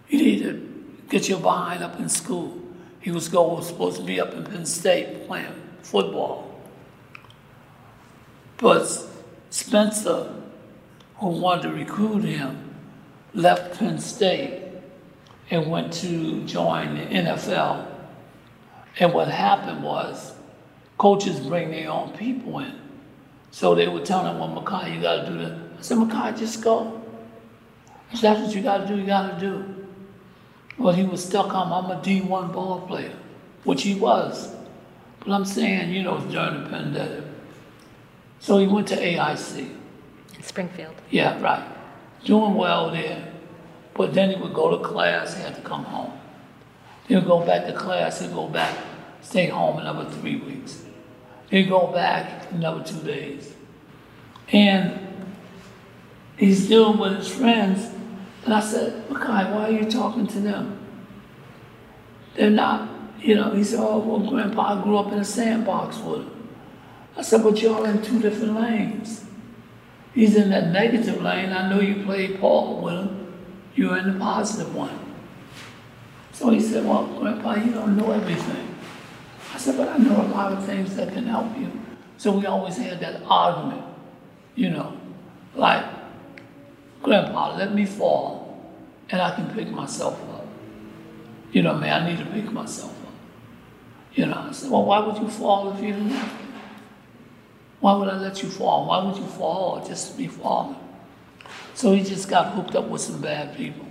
[0.08, 2.56] You need to get your behind up in school.
[3.00, 6.62] He was going, supposed to be up in Penn State playing football.
[8.58, 8.86] But
[9.50, 10.39] Spencer,
[11.20, 12.76] who wanted to recruit him,
[13.34, 14.64] left Penn State
[15.52, 17.86] and went to join the NFL.
[19.00, 20.34] And what happened was,
[20.98, 22.80] coaches bring their own people in.
[23.52, 25.54] So they would tell him, well, Makai, you got to do that.
[25.54, 27.02] I said, Makai, just go.
[28.12, 29.88] If that's what you got to do, you got to do.
[30.78, 33.14] Well, he was stuck on, I'm a D1 ball player,
[33.64, 34.56] which he was.
[35.20, 37.24] But I'm saying, you know, during the pandemic.
[38.40, 39.76] So he went to AIC.
[40.40, 40.96] In Springfield.
[41.12, 41.64] Yeah, right.
[42.24, 43.34] Doing well there.
[43.94, 46.14] But then he would go to class, he had to come home.
[47.08, 48.74] Then he'd go back to class, he'd go back,
[49.22, 50.86] stay home another three weeks.
[51.50, 53.54] Then he'd go back another two days.
[54.54, 54.98] And
[56.38, 57.92] he's dealing with his friends.
[58.46, 60.80] And I said, Makai, why are you talking to them?
[62.36, 66.22] They're not, you know, he said, oh, well, Grandpa grew up in a sandbox with
[66.22, 66.48] him.
[67.18, 69.26] I said, but y'all in two different lanes.
[70.14, 71.52] He's in that negative lane.
[71.52, 73.34] I know you played Paul with him.
[73.76, 74.98] You're in the positive one.
[76.34, 78.76] So he said, well, Grandpa, you don't know everything.
[79.54, 81.72] I said, but I know a lot of things that can help you.
[82.18, 83.84] So we always had that argument,
[84.56, 84.98] you know,
[85.56, 85.86] like,
[87.02, 88.50] Grandpa, let me fall
[89.10, 90.48] and I can pick myself up.
[91.52, 93.14] You know, man, I need to pick myself up.
[94.14, 96.49] You know, I said, well, why would you fall if you didn't have?
[97.80, 98.88] Why would I let you fall?
[98.88, 100.76] Why would you fall just to be falling?
[101.74, 103.86] So he just got hooked up with some bad people.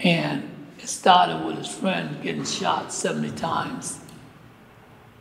[0.00, 4.00] And it started with his friend getting shot 70 times.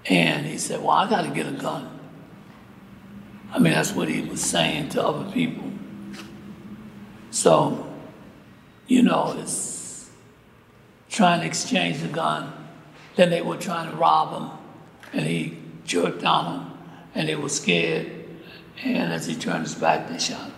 [0.05, 1.99] And he said, Well, I got to get a gun.
[3.51, 5.71] I mean, that's what he was saying to other people.
[7.31, 7.87] So,
[8.87, 10.09] you know, it's
[11.09, 12.53] trying to exchange the gun.
[13.15, 14.57] Then they were trying to rob him,
[15.13, 16.68] and he jerked on them,
[17.15, 18.11] and they were scared.
[18.83, 20.53] And as he turned his back, they shot him.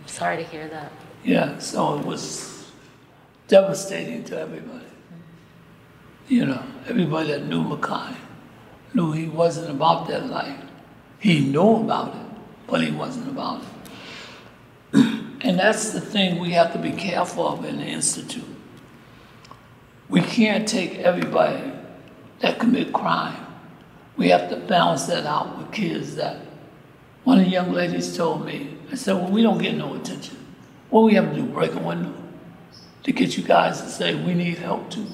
[0.00, 0.92] I'm sorry to hear that.
[1.24, 2.70] Yeah, so it was
[3.48, 4.84] devastating to everybody.
[6.28, 8.16] You know, everybody that knew Makai
[8.94, 10.58] knew he wasn't about that life.
[11.18, 12.26] He knew about it,
[12.66, 15.06] but he wasn't about it.
[15.42, 18.42] And that's the thing we have to be careful of in the Institute.
[20.08, 21.72] We can't take everybody
[22.40, 23.45] that commit crime.
[24.16, 26.38] We have to balance that out with kids that,
[27.24, 30.36] one of the young ladies told me, I said, well, we don't get no attention.
[30.90, 32.14] What we have to do, break a window
[33.02, 35.06] to get you guys to say, we need help too.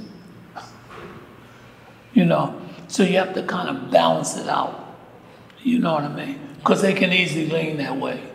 [2.13, 4.97] You know, so you have to kind of balance it out.
[5.63, 6.41] You know what I mean?
[6.59, 8.33] Because they can easily lean that way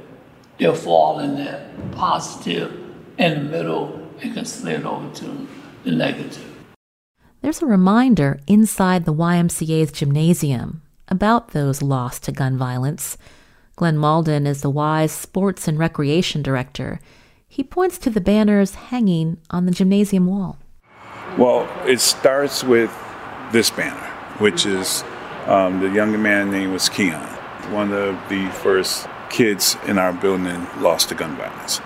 [0.57, 2.71] they'll fall in that positive
[3.17, 5.47] in the middle and can slid over to
[5.83, 6.56] the negative.
[7.41, 13.17] There's a reminder inside the YMCA's gymnasium about those lost to gun violence.
[13.75, 16.99] Glenn Malden is the Y's Sports and Recreation Director.
[17.47, 20.57] He points to the banners hanging on the gymnasium wall.
[21.37, 22.91] Well, it starts with
[23.51, 24.07] this banner,
[24.39, 25.03] which is
[25.45, 27.27] um, the young man name was Keon,
[27.71, 31.79] one of the first kids in our building lost to gun violence.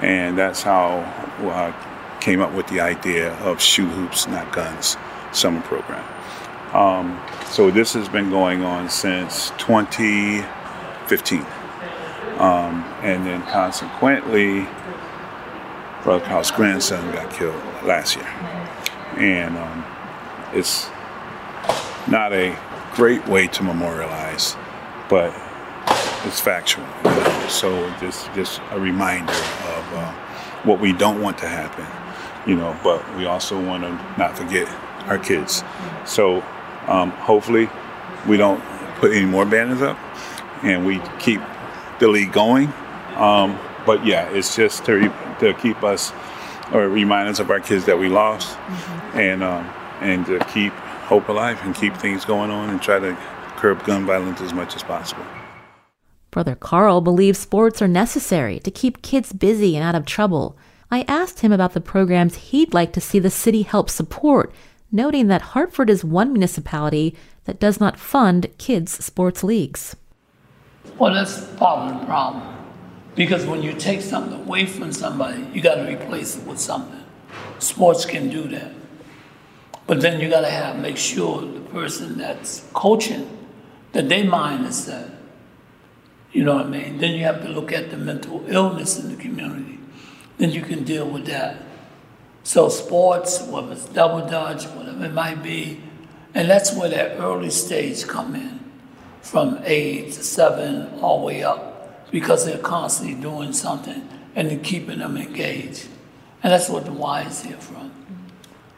[0.00, 0.98] And that's how
[1.38, 1.70] I
[2.20, 4.96] came up with the idea of Shoot Hoops, Not Guns
[5.32, 6.04] summer program.
[6.72, 11.46] Um, so this has been going on since 2015.
[12.38, 14.66] Um, and then consequently,
[16.02, 18.26] Brother Carl's grandson got killed last year.
[19.16, 19.84] And um,
[20.52, 20.88] it's
[22.08, 22.56] not a
[22.94, 24.56] great way to memorialize,
[25.08, 25.34] but
[26.24, 26.86] it's factual.
[27.04, 27.46] You know?
[27.48, 30.12] So just just a reminder of uh,
[30.64, 31.84] what we don't want to happen,
[32.46, 32.78] you know.
[32.82, 34.68] But we also want to not forget
[35.08, 35.62] our kids.
[36.04, 36.42] So
[36.86, 37.68] um, hopefully
[38.26, 38.62] we don't
[38.96, 39.98] put any more banners up,
[40.62, 41.40] and we keep
[41.98, 42.72] the league going.
[43.16, 46.12] Um, but yeah, it's just to, re- to keep us
[46.72, 49.18] or remind us of our kids that we lost, mm-hmm.
[49.18, 49.64] and um,
[50.00, 53.16] and to keep hope alive and keep things going on and try to
[53.56, 55.24] curb gun violence as much as possible.
[56.30, 60.58] Brother Carl believes sports are necessary to keep kids busy and out of trouble.
[60.90, 64.52] I asked him about the programs he'd like to see the city help support,
[64.92, 69.96] noting that Hartford is one municipality that does not fund kids' sports leagues.
[70.98, 72.54] Well, that's part of the problem.
[73.16, 77.04] Because when you take something away from somebody, you got to replace it with something.
[77.58, 78.72] Sports can do that.
[79.86, 83.28] But then you got to have make sure the person that's coaching
[83.92, 85.10] that their mind is set.
[86.32, 86.98] You know what I mean?
[86.98, 89.75] Then you have to look at the mental illness in the community.
[90.38, 91.62] Then you can deal with that.
[92.42, 95.80] So sports, whether it's double dodge, whatever it might be,
[96.34, 98.60] and that's where that early stage come in,
[99.22, 104.98] from eight to seven all the way up, because they're constantly doing something and keeping
[104.98, 105.88] them engaged.
[106.42, 107.90] And that's what the Y is here from.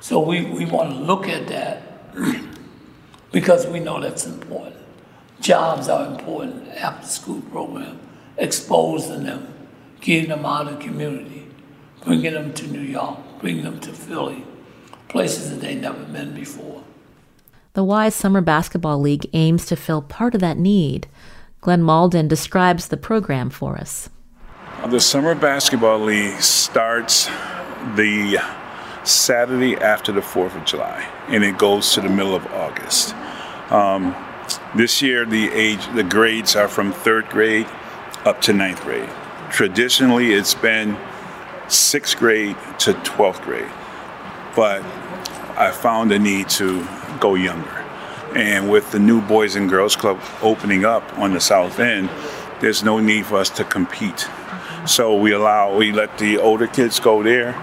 [0.00, 2.14] So we, we want to look at that
[3.32, 4.76] because we know that's important.
[5.40, 8.00] Jobs are important, after school program,
[8.36, 9.52] exposing them,
[10.00, 11.37] getting them out of the community,
[12.04, 14.44] bringing them to New York, bringing them to Philly,
[15.08, 16.82] places that they've never been before.
[17.74, 21.06] The Y Summer Basketball League aims to fill part of that need.
[21.60, 24.10] Glenn Malden describes the program for us.
[24.88, 27.26] The Summer Basketball League starts
[27.96, 28.38] the
[29.04, 33.14] Saturday after the 4th of July, and it goes to the middle of August.
[33.70, 34.14] Um,
[34.76, 37.66] this year, the age, the grades are from third grade
[38.24, 39.08] up to ninth grade.
[39.50, 40.96] Traditionally, it's been
[41.68, 43.70] sixth grade to 12th grade,
[44.56, 44.82] but
[45.56, 46.86] I found a need to
[47.20, 47.84] go younger.
[48.34, 52.10] And with the new Boys and Girls Club opening up on the south end,
[52.60, 54.28] there's no need for us to compete.
[54.86, 57.54] So we allow, we let the older kids go there,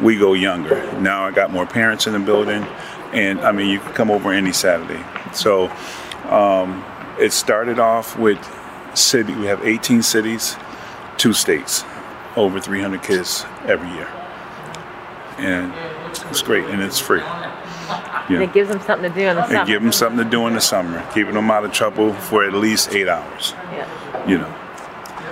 [0.00, 0.90] we go younger.
[1.00, 2.64] Now I got more parents in the building,
[3.12, 5.02] and I mean, you can come over any Saturday.
[5.34, 5.70] So
[6.28, 6.84] um,
[7.18, 8.38] it started off with
[8.94, 10.56] city, we have 18 cities,
[11.18, 11.84] two states,
[12.36, 14.08] over 300 kids every year.
[15.38, 15.72] And
[16.30, 17.20] it's great, and it's free.
[17.20, 18.40] Yeah.
[18.40, 19.62] It gives them something to do in the summer.
[19.62, 22.44] It gives them something to do in the summer, keeping them out of trouble for
[22.44, 23.52] at least eight hours.
[23.72, 24.28] Yeah.
[24.28, 24.54] You know,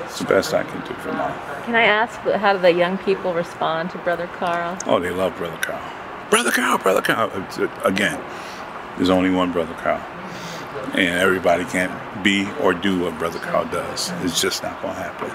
[0.04, 1.62] it's the best I can do for now.
[1.64, 4.76] Can I ask, how do the young people respond to Brother Carl?
[4.86, 5.80] Oh, they love Brother Carl.
[6.30, 7.30] Brother Carl, Brother Carl.
[7.32, 8.20] Uh, again,
[8.96, 10.04] there's only one Brother Carl.
[10.94, 14.10] And everybody can't be or do what Brother Carl does.
[14.22, 15.30] It's just not going to happen.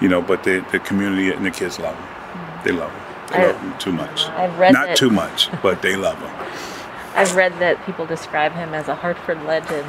[0.00, 2.64] You know, but the, the community and the kids love him.
[2.64, 3.02] They love him.
[3.30, 4.26] They I, love him too much.
[4.26, 6.30] I've read Not that, too much, but they love him.
[7.14, 9.86] I've read that people describe him as a Hartford legend.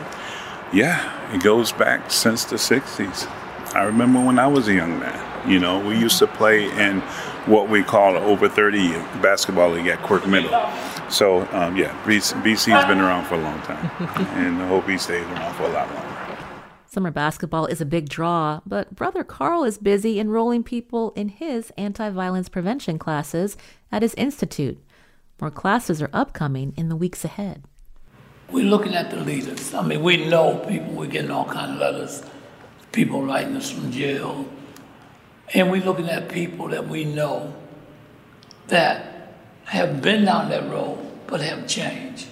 [0.74, 3.28] Yeah, it goes back since the 60s.
[3.76, 5.50] I remember when I was a young man.
[5.50, 7.02] You know, we used to play in
[7.46, 10.52] what we call over 30 basketball league at Quirk Middle.
[11.10, 13.90] So, um, yeah, BC's been around for a long time,
[14.38, 16.09] and I hope he stays around for a lot longer.
[16.92, 21.72] Summer basketball is a big draw, but Brother Carl is busy enrolling people in his
[21.78, 23.56] anti violence prevention classes
[23.92, 24.84] at his institute.
[25.40, 27.66] More classes are upcoming in the weeks ahead.
[28.52, 29.72] We're looking at the leaders.
[29.72, 32.24] I mean, we know people, we're getting all kinds of letters,
[32.92, 34.48] people writing us from jail.
[35.54, 37.54] And we're looking at people that we know
[38.66, 39.36] that
[39.66, 42.30] have been down that road but have changed.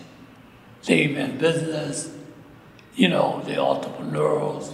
[0.84, 2.17] They've been business,
[2.98, 4.74] you know, they're entrepreneurs,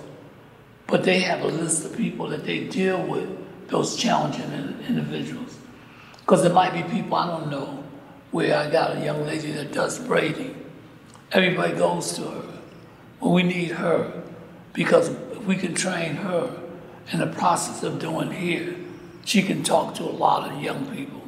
[0.87, 3.29] but they have a list of people that they deal with,
[3.67, 4.51] those challenging
[4.87, 5.57] individuals.
[6.19, 7.83] Because there might be people I don't know
[8.31, 10.65] where I got a young lady that does braiding.
[11.33, 12.53] Everybody goes to her.
[13.19, 14.23] Well, we need her
[14.71, 16.61] because if we can train her
[17.11, 18.75] in the process of doing here,
[19.25, 21.21] she can talk to a lot of young people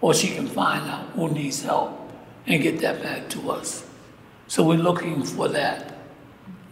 [0.00, 2.12] or she can find out who needs help
[2.46, 3.86] and get that back to us.
[4.46, 5.97] So we're looking for that.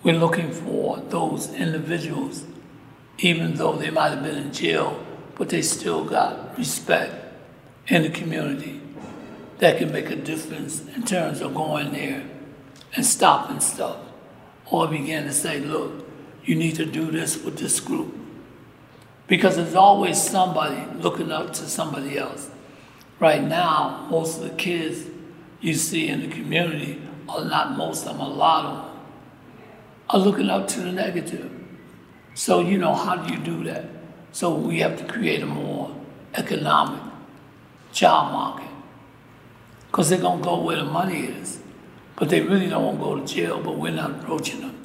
[0.07, 2.45] We're looking for those individuals,
[3.19, 5.05] even though they might have been in jail,
[5.35, 7.13] but they still got respect
[7.89, 8.81] in the community
[9.59, 12.23] that can make a difference in terms of going there
[12.95, 13.97] and stopping stuff
[14.67, 16.07] or begin to say, look,
[16.45, 18.15] you need to do this with this group.
[19.27, 22.49] Because there's always somebody looking up to somebody else.
[23.19, 25.09] Right now, most of the kids
[25.61, 28.86] you see in the community, or not most of them, a lot of them,
[30.11, 31.51] are looking up to the negative.
[32.35, 33.85] So, you know, how do you do that?
[34.33, 35.95] So we have to create a more
[36.35, 37.01] economic
[37.93, 38.69] job market
[39.87, 41.61] because they're going to go where the money is.
[42.17, 44.83] But they really don't want to go to jail, but we're not approaching them.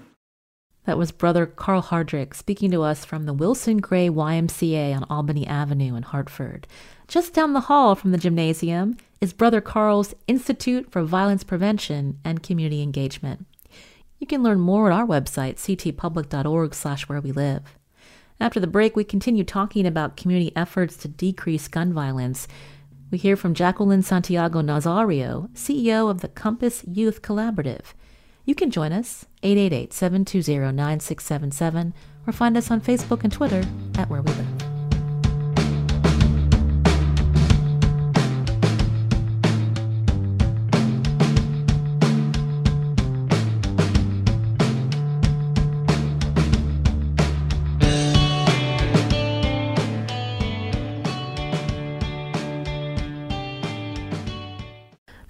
[0.85, 5.45] That was Brother Carl Hardrick speaking to us from the Wilson Gray YMCA on Albany
[5.45, 6.65] Avenue in Hartford.
[7.07, 12.41] Just down the hall from the gymnasium is Brother Carl's Institute for Violence Prevention and
[12.41, 13.45] Community Engagement.
[14.21, 17.63] You can learn more at our website, ctpublic.org slash where we live.
[18.39, 22.47] After the break, we continue talking about community efforts to decrease gun violence
[23.11, 27.87] we hear from Jacqueline Santiago Nazario, CEO of the Compass Youth Collaborative.
[28.45, 31.91] You can join us 888-720-9677
[32.25, 33.65] or find us on Facebook and Twitter
[33.97, 34.60] at Where We Live.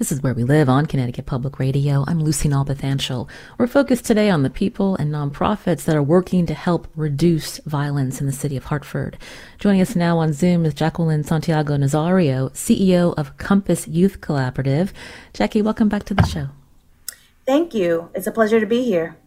[0.02, 2.04] This is Where We Live on Connecticut Public Radio.
[2.08, 3.30] I'm Lucy Nalpathanchel.
[3.60, 8.20] We're focused today on the people and nonprofits that are working to help reduce violence
[8.20, 9.16] in the city of Hartford.
[9.60, 14.92] Joining us now on Zoom is Jacqueline Santiago Nazario, CEO of Compass Youth Collaborative.
[15.34, 16.48] Jackie, welcome back to the show.
[17.46, 18.10] Thank you.
[18.16, 19.18] It's a pleasure to be here.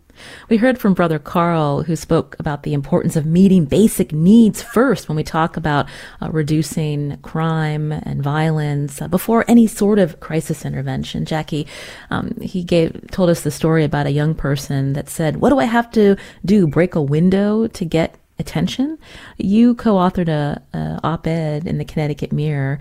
[0.49, 5.09] We heard from Brother Carl, who spoke about the importance of meeting basic needs first
[5.09, 5.87] when we talk about
[6.21, 11.25] uh, reducing crime and violence uh, before any sort of crisis intervention.
[11.25, 11.67] Jackie,
[12.11, 15.59] um, he gave told us the story about a young person that said, "What do
[15.59, 16.67] I have to do?
[16.67, 18.99] Break a window to get attention?"
[19.37, 22.79] You co-authored a, a op-ed in the Connecticut Mirror,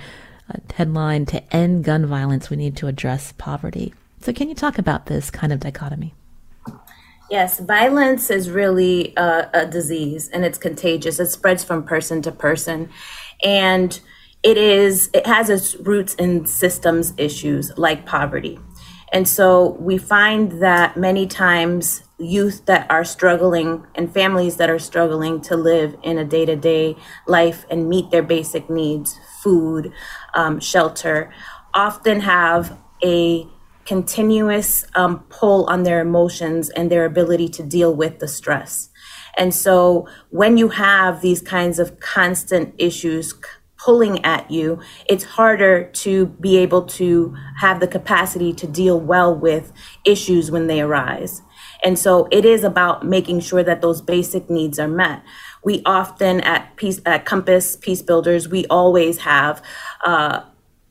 [0.75, 5.07] headline "To End Gun Violence, We Need to Address Poverty." So, can you talk about
[5.07, 6.13] this kind of dichotomy?
[7.33, 11.19] Yes, violence is really a, a, disease and it's contagious.
[11.19, 12.91] It spreads from person to person.
[13.43, 13.99] And
[14.43, 18.59] it is it has its roots in systems issues like poverty.
[19.11, 24.77] And so we find that many times youth that are struggling and families that are
[24.77, 29.91] struggling to live in a day-to-day life and meet their basic needs, food,
[30.35, 31.33] um, shelter,
[31.73, 33.47] often have a
[33.85, 38.89] continuous um, pull on their emotions and their ability to deal with the stress.
[39.37, 43.33] And so when you have these kinds of constant issues
[43.77, 44.79] pulling at you,
[45.09, 49.73] it's harder to be able to have the capacity to deal well with
[50.05, 51.41] issues when they arise.
[51.83, 55.21] And so it is about making sure that those basic needs are met.
[55.63, 59.61] We often at Peace at Compass Peace Builders, we always have
[60.05, 60.41] uh,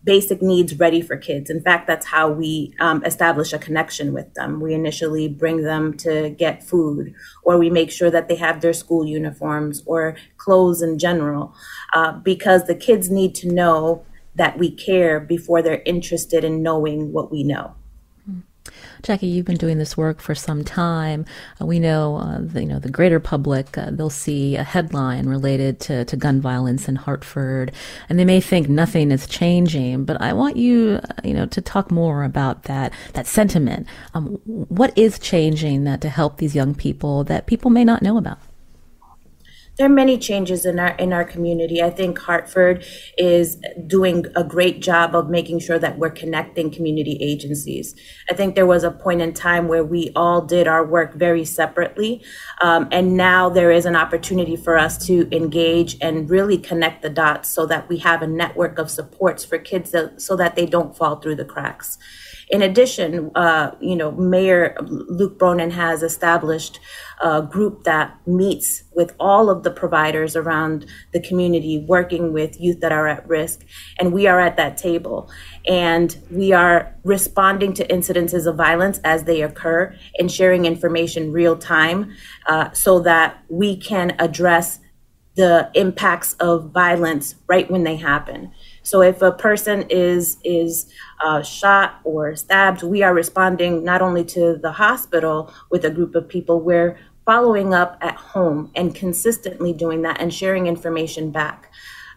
[0.05, 1.51] basic needs ready for kids.
[1.51, 4.61] In fact, that's how we um, establish a connection with them.
[4.61, 8.73] We initially bring them to get food, or we make sure that they have their
[8.73, 11.55] school uniforms or clothes in general,
[11.95, 17.13] uh, because the kids need to know that we care before they're interested in knowing
[17.13, 17.75] what we know.
[19.03, 21.25] Jackie, you've been doing this work for some time.
[21.61, 25.27] Uh, we know, uh, the, you know, the greater public, uh, they'll see a headline
[25.27, 27.73] related to, to gun violence in Hartford,
[28.09, 30.05] and they may think nothing is changing.
[30.05, 33.89] But I want you, uh, you know, to talk more about that that sentiment.
[34.15, 38.39] Um, what is changing to help these young people that people may not know about?
[39.79, 41.83] There are many changes in our in our community.
[41.83, 42.85] I think Hartford
[43.17, 43.57] is
[43.87, 47.95] doing a great job of making sure that we're connecting community agencies.
[48.31, 51.45] I think there was a point in time where we all did our work very
[51.45, 52.23] separately,
[52.61, 57.11] um, and now there is an opportunity for us to engage and really connect the
[57.11, 60.67] dots so that we have a network of supports for kids that, so that they
[60.67, 61.97] don't fall through the cracks.
[62.53, 66.81] In addition, uh, you know, Mayor Luke Bronin has established
[67.23, 70.85] a group that meets with all of the providers around
[71.15, 73.65] the community, working with youth that are at risk.
[73.99, 75.31] And we are at that table.
[75.67, 81.57] And we are responding to incidences of violence as they occur and sharing information real
[81.57, 82.13] time
[82.47, 84.79] uh, so that we can address
[85.37, 88.53] the impacts of violence right when they happen.
[88.83, 90.93] So if a person is is
[91.25, 96.15] uh, shot or stabbed, we are responding not only to the hospital with a group
[96.15, 101.71] of people, we're following up at home and consistently doing that and sharing information back.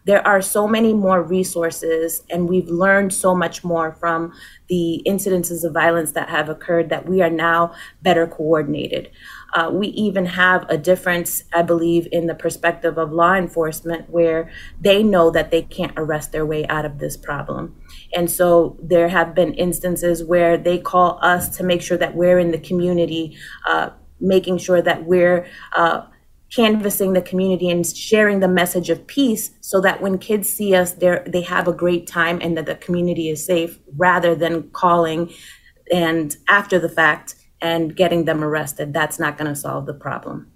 [0.06, 4.34] There are so many more resources, and we've learned so much more from
[4.68, 9.10] the incidences of violence that have occurred that we are now better coordinated.
[9.56, 14.52] Uh, we even have a difference, I believe, in the perspective of law enforcement where
[14.82, 17.74] they know that they can't arrest their way out of this problem.
[18.14, 22.38] And so there have been instances where they call us to make sure that we're
[22.38, 26.02] in the community, uh, making sure that we're uh,
[26.54, 30.92] canvassing the community and sharing the message of peace so that when kids see us,
[30.92, 35.32] they they have a great time and that the community is safe rather than calling
[35.92, 37.36] and after the fact
[37.66, 38.94] and getting them arrested.
[38.94, 40.52] That's not going to solve the problem.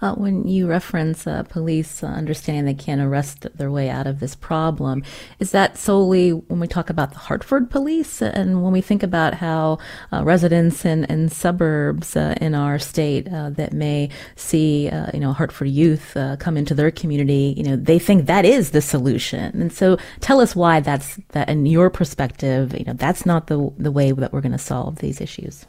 [0.00, 4.18] Uh, when you reference uh, police uh, understanding they can't arrest their way out of
[4.18, 5.04] this problem,
[5.38, 9.34] is that solely when we talk about the Hartford police and when we think about
[9.34, 9.78] how
[10.12, 15.32] uh, residents in, in suburbs uh, in our state uh, that may see, you know,
[15.32, 19.60] Hartford youth come into their community, you know, they think that is the solution.
[19.60, 23.70] And so tell us why that's that in your perspective, you know, that's not the,
[23.76, 25.66] the way that we're going to solve these issues.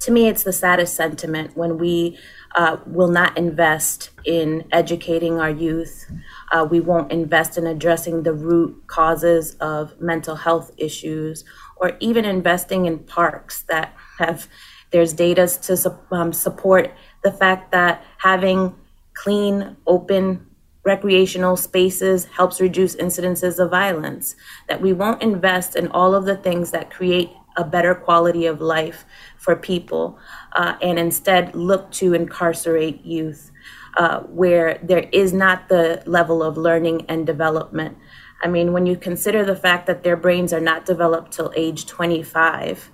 [0.00, 2.18] To me, it's the saddest sentiment when we
[2.56, 6.10] uh, will not invest in educating our youth.
[6.50, 11.44] Uh, we won't invest in addressing the root causes of mental health issues
[11.76, 14.48] or even investing in parks that have
[14.90, 16.92] there's data to um, support
[17.22, 18.74] the fact that having
[19.14, 20.46] clean open
[20.82, 24.34] recreational spaces helps reduce incidences of violence,
[24.68, 28.60] that we won't invest in all of the things that create a better quality of
[28.60, 29.04] life
[29.36, 30.18] for people
[30.52, 33.50] uh, and instead look to incarcerate youth
[33.96, 37.96] uh, where there is not the level of learning and development.
[38.42, 41.86] I mean, when you consider the fact that their brains are not developed till age
[41.86, 42.90] 25,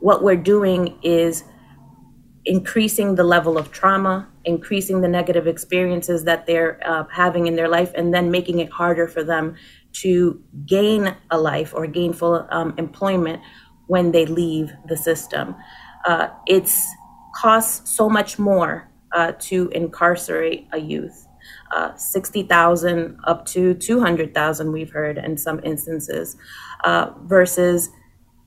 [0.00, 1.44] what we're doing is
[2.46, 7.68] increasing the level of trauma, increasing the negative experiences that they're uh, having in their
[7.68, 9.54] life, and then making it harder for them
[9.92, 13.42] to gain a life or gainful um, employment
[13.90, 15.56] when they leave the system.
[16.06, 16.86] Uh, it's
[17.34, 21.26] costs so much more uh, to incarcerate a youth.
[21.74, 26.36] Uh, 60,000 up to 200,000 we've heard in some instances
[26.84, 27.90] uh, versus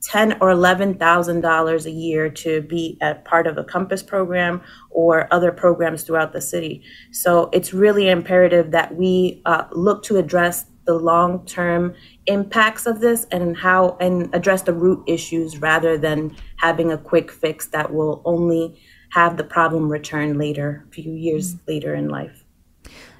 [0.02, 4.62] ten or eleven thousand dollars a year to be a part of a Compass program
[4.90, 6.84] or other programs throughout the city.
[7.12, 11.94] So it's really imperative that we uh, look to address the long-term
[12.28, 17.32] impacts of this and how and address the root issues rather than having a quick
[17.32, 18.80] fix that will only
[19.12, 21.72] have the problem return later, a few years mm-hmm.
[21.72, 22.44] later in life.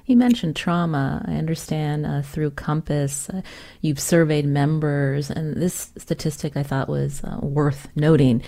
[0.06, 1.24] You mentioned trauma.
[1.26, 3.40] I understand uh, through Compass, uh,
[3.80, 8.42] you've surveyed members, and this statistic I thought was uh, worth noting.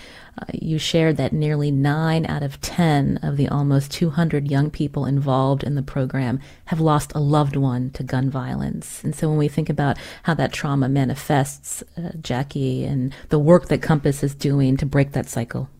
[0.52, 5.64] You shared that nearly nine out of 10 of the almost 200 young people involved
[5.64, 9.02] in the program have lost a loved one to gun violence.
[9.02, 13.68] And so when we think about how that trauma manifests, uh, Jackie, and the work
[13.68, 15.70] that Compass is doing to break that cycle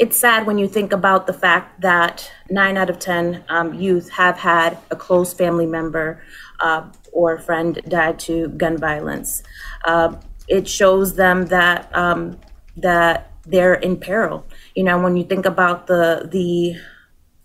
[0.00, 4.08] it's sad when you think about the fact that nine out of 10 um, youth
[4.08, 6.22] have had a close family member
[6.60, 9.42] uh, or friend die to gun violence.
[9.84, 10.16] Uh,
[10.48, 12.38] it shows them that um,
[12.76, 14.46] that they're in peril.
[14.74, 16.76] You know, when you think about the the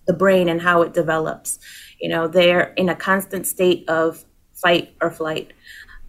[0.08, 1.60] the brain and how it develops,
[2.00, 4.24] you know, they're in a constant state of
[4.54, 5.54] fight or flight,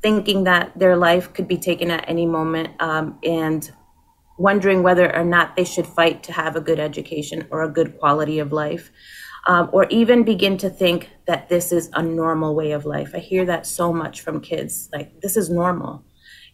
[0.03, 3.73] thinking that their life could be taken at any moment, um, and
[4.39, 7.99] wondering whether or not they should fight to have a good education or a good
[7.99, 8.91] quality of life,
[9.49, 13.13] um, or even begin to think that this is a normal way of life.
[13.15, 16.05] I hear that so much from kids like, this is normal,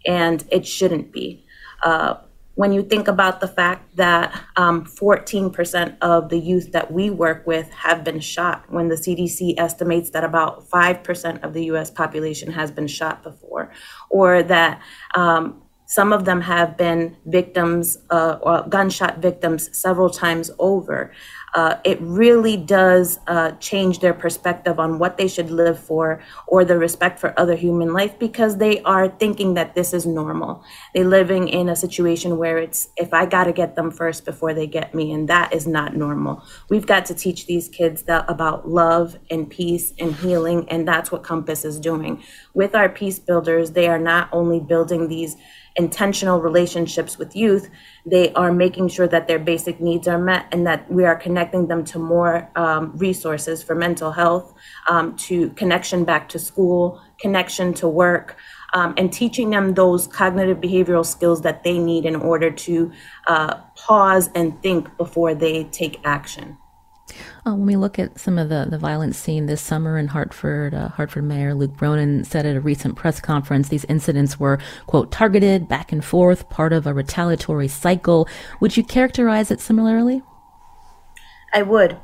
[0.06, 1.44] and it shouldn't be.
[1.82, 2.14] Uh,
[2.54, 7.46] when you think about the fact that um, 14% of the youth that we work
[7.46, 12.52] with have been shot, when the CDC estimates that about 5% of the US population
[12.52, 13.72] has been shot before,
[14.10, 14.82] or that
[15.14, 21.12] um, some of them have been victims, uh, or gunshot victims several times over.
[21.54, 26.64] Uh, it really does uh, change their perspective on what they should live for or
[26.64, 30.64] the respect for other human life because they are thinking that this is normal.
[30.94, 34.54] They're living in a situation where it's if I got to get them first before
[34.54, 36.42] they get me, and that is not normal.
[36.70, 41.12] We've got to teach these kids that about love and peace and healing, and that's
[41.12, 42.22] what Compass is doing.
[42.54, 45.36] With our peace builders, they are not only building these
[45.76, 47.70] intentional relationships with youth,
[48.04, 51.66] they are making sure that their basic needs are met and that we are connecting
[51.68, 54.54] them to more um, resources for mental health,
[54.88, 58.36] um, to connection back to school, connection to work.
[58.74, 62.90] Um, and teaching them those cognitive behavioral skills that they need in order to
[63.26, 66.56] uh, pause and think before they take action.
[67.44, 70.74] Uh, when we look at some of the, the violence seen this summer in Hartford,
[70.74, 75.10] uh, Hartford Mayor Luke Bronin said at a recent press conference these incidents were, quote,
[75.10, 78.28] targeted, back and forth, part of a retaliatory cycle.
[78.60, 80.22] Would you characterize it similarly?
[81.52, 81.98] I would.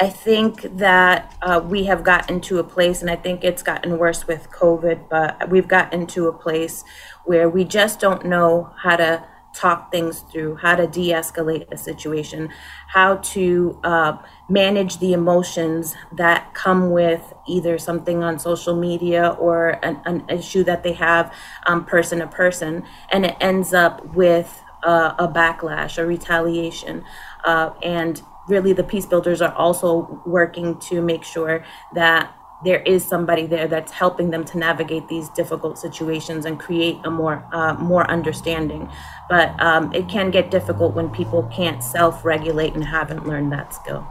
[0.00, 3.98] I think that uh, we have gotten to a place, and I think it's gotten
[3.98, 6.82] worse with COVID, but we've gotten to a place
[7.24, 9.24] where we just don't know how to
[9.54, 12.48] talk things through, how to de escalate a situation,
[12.88, 14.16] how to uh,
[14.48, 20.64] manage the emotions that come with either something on social media or an, an issue
[20.64, 21.32] that they have
[21.66, 22.84] um, person to person.
[23.10, 27.04] And it ends up with uh, a backlash, a retaliation.
[27.44, 32.34] Uh, and really, the peace builders are also working to make sure that
[32.64, 37.10] there is somebody there that's helping them to navigate these difficult situations and create a
[37.10, 38.88] more uh, more understanding.
[39.28, 44.06] But um, it can get difficult when people can't self-regulate and haven't learned that skill.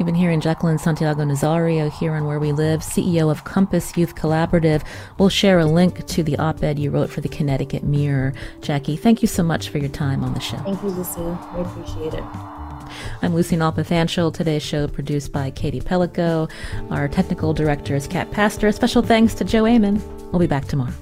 [0.00, 4.14] You've been hearing Jacqueline Santiago Nazario here on Where We Live, CEO of Compass Youth
[4.14, 4.82] Collaborative.
[5.18, 8.32] We'll share a link to the op ed you wrote for the Connecticut Mirror.
[8.62, 10.56] Jackie, thank you so much for your time on the show.
[10.56, 11.38] Thank you, Lucille.
[11.52, 12.59] I appreciate it.
[13.22, 14.32] I'm Lucy Nalpathanchel.
[14.32, 16.50] Today's show produced by Katie Pellico.
[16.90, 18.72] Our technical director is Kat Pastor.
[18.72, 20.02] Special thanks to Joe Amon.
[20.30, 20.92] We'll be back tomorrow.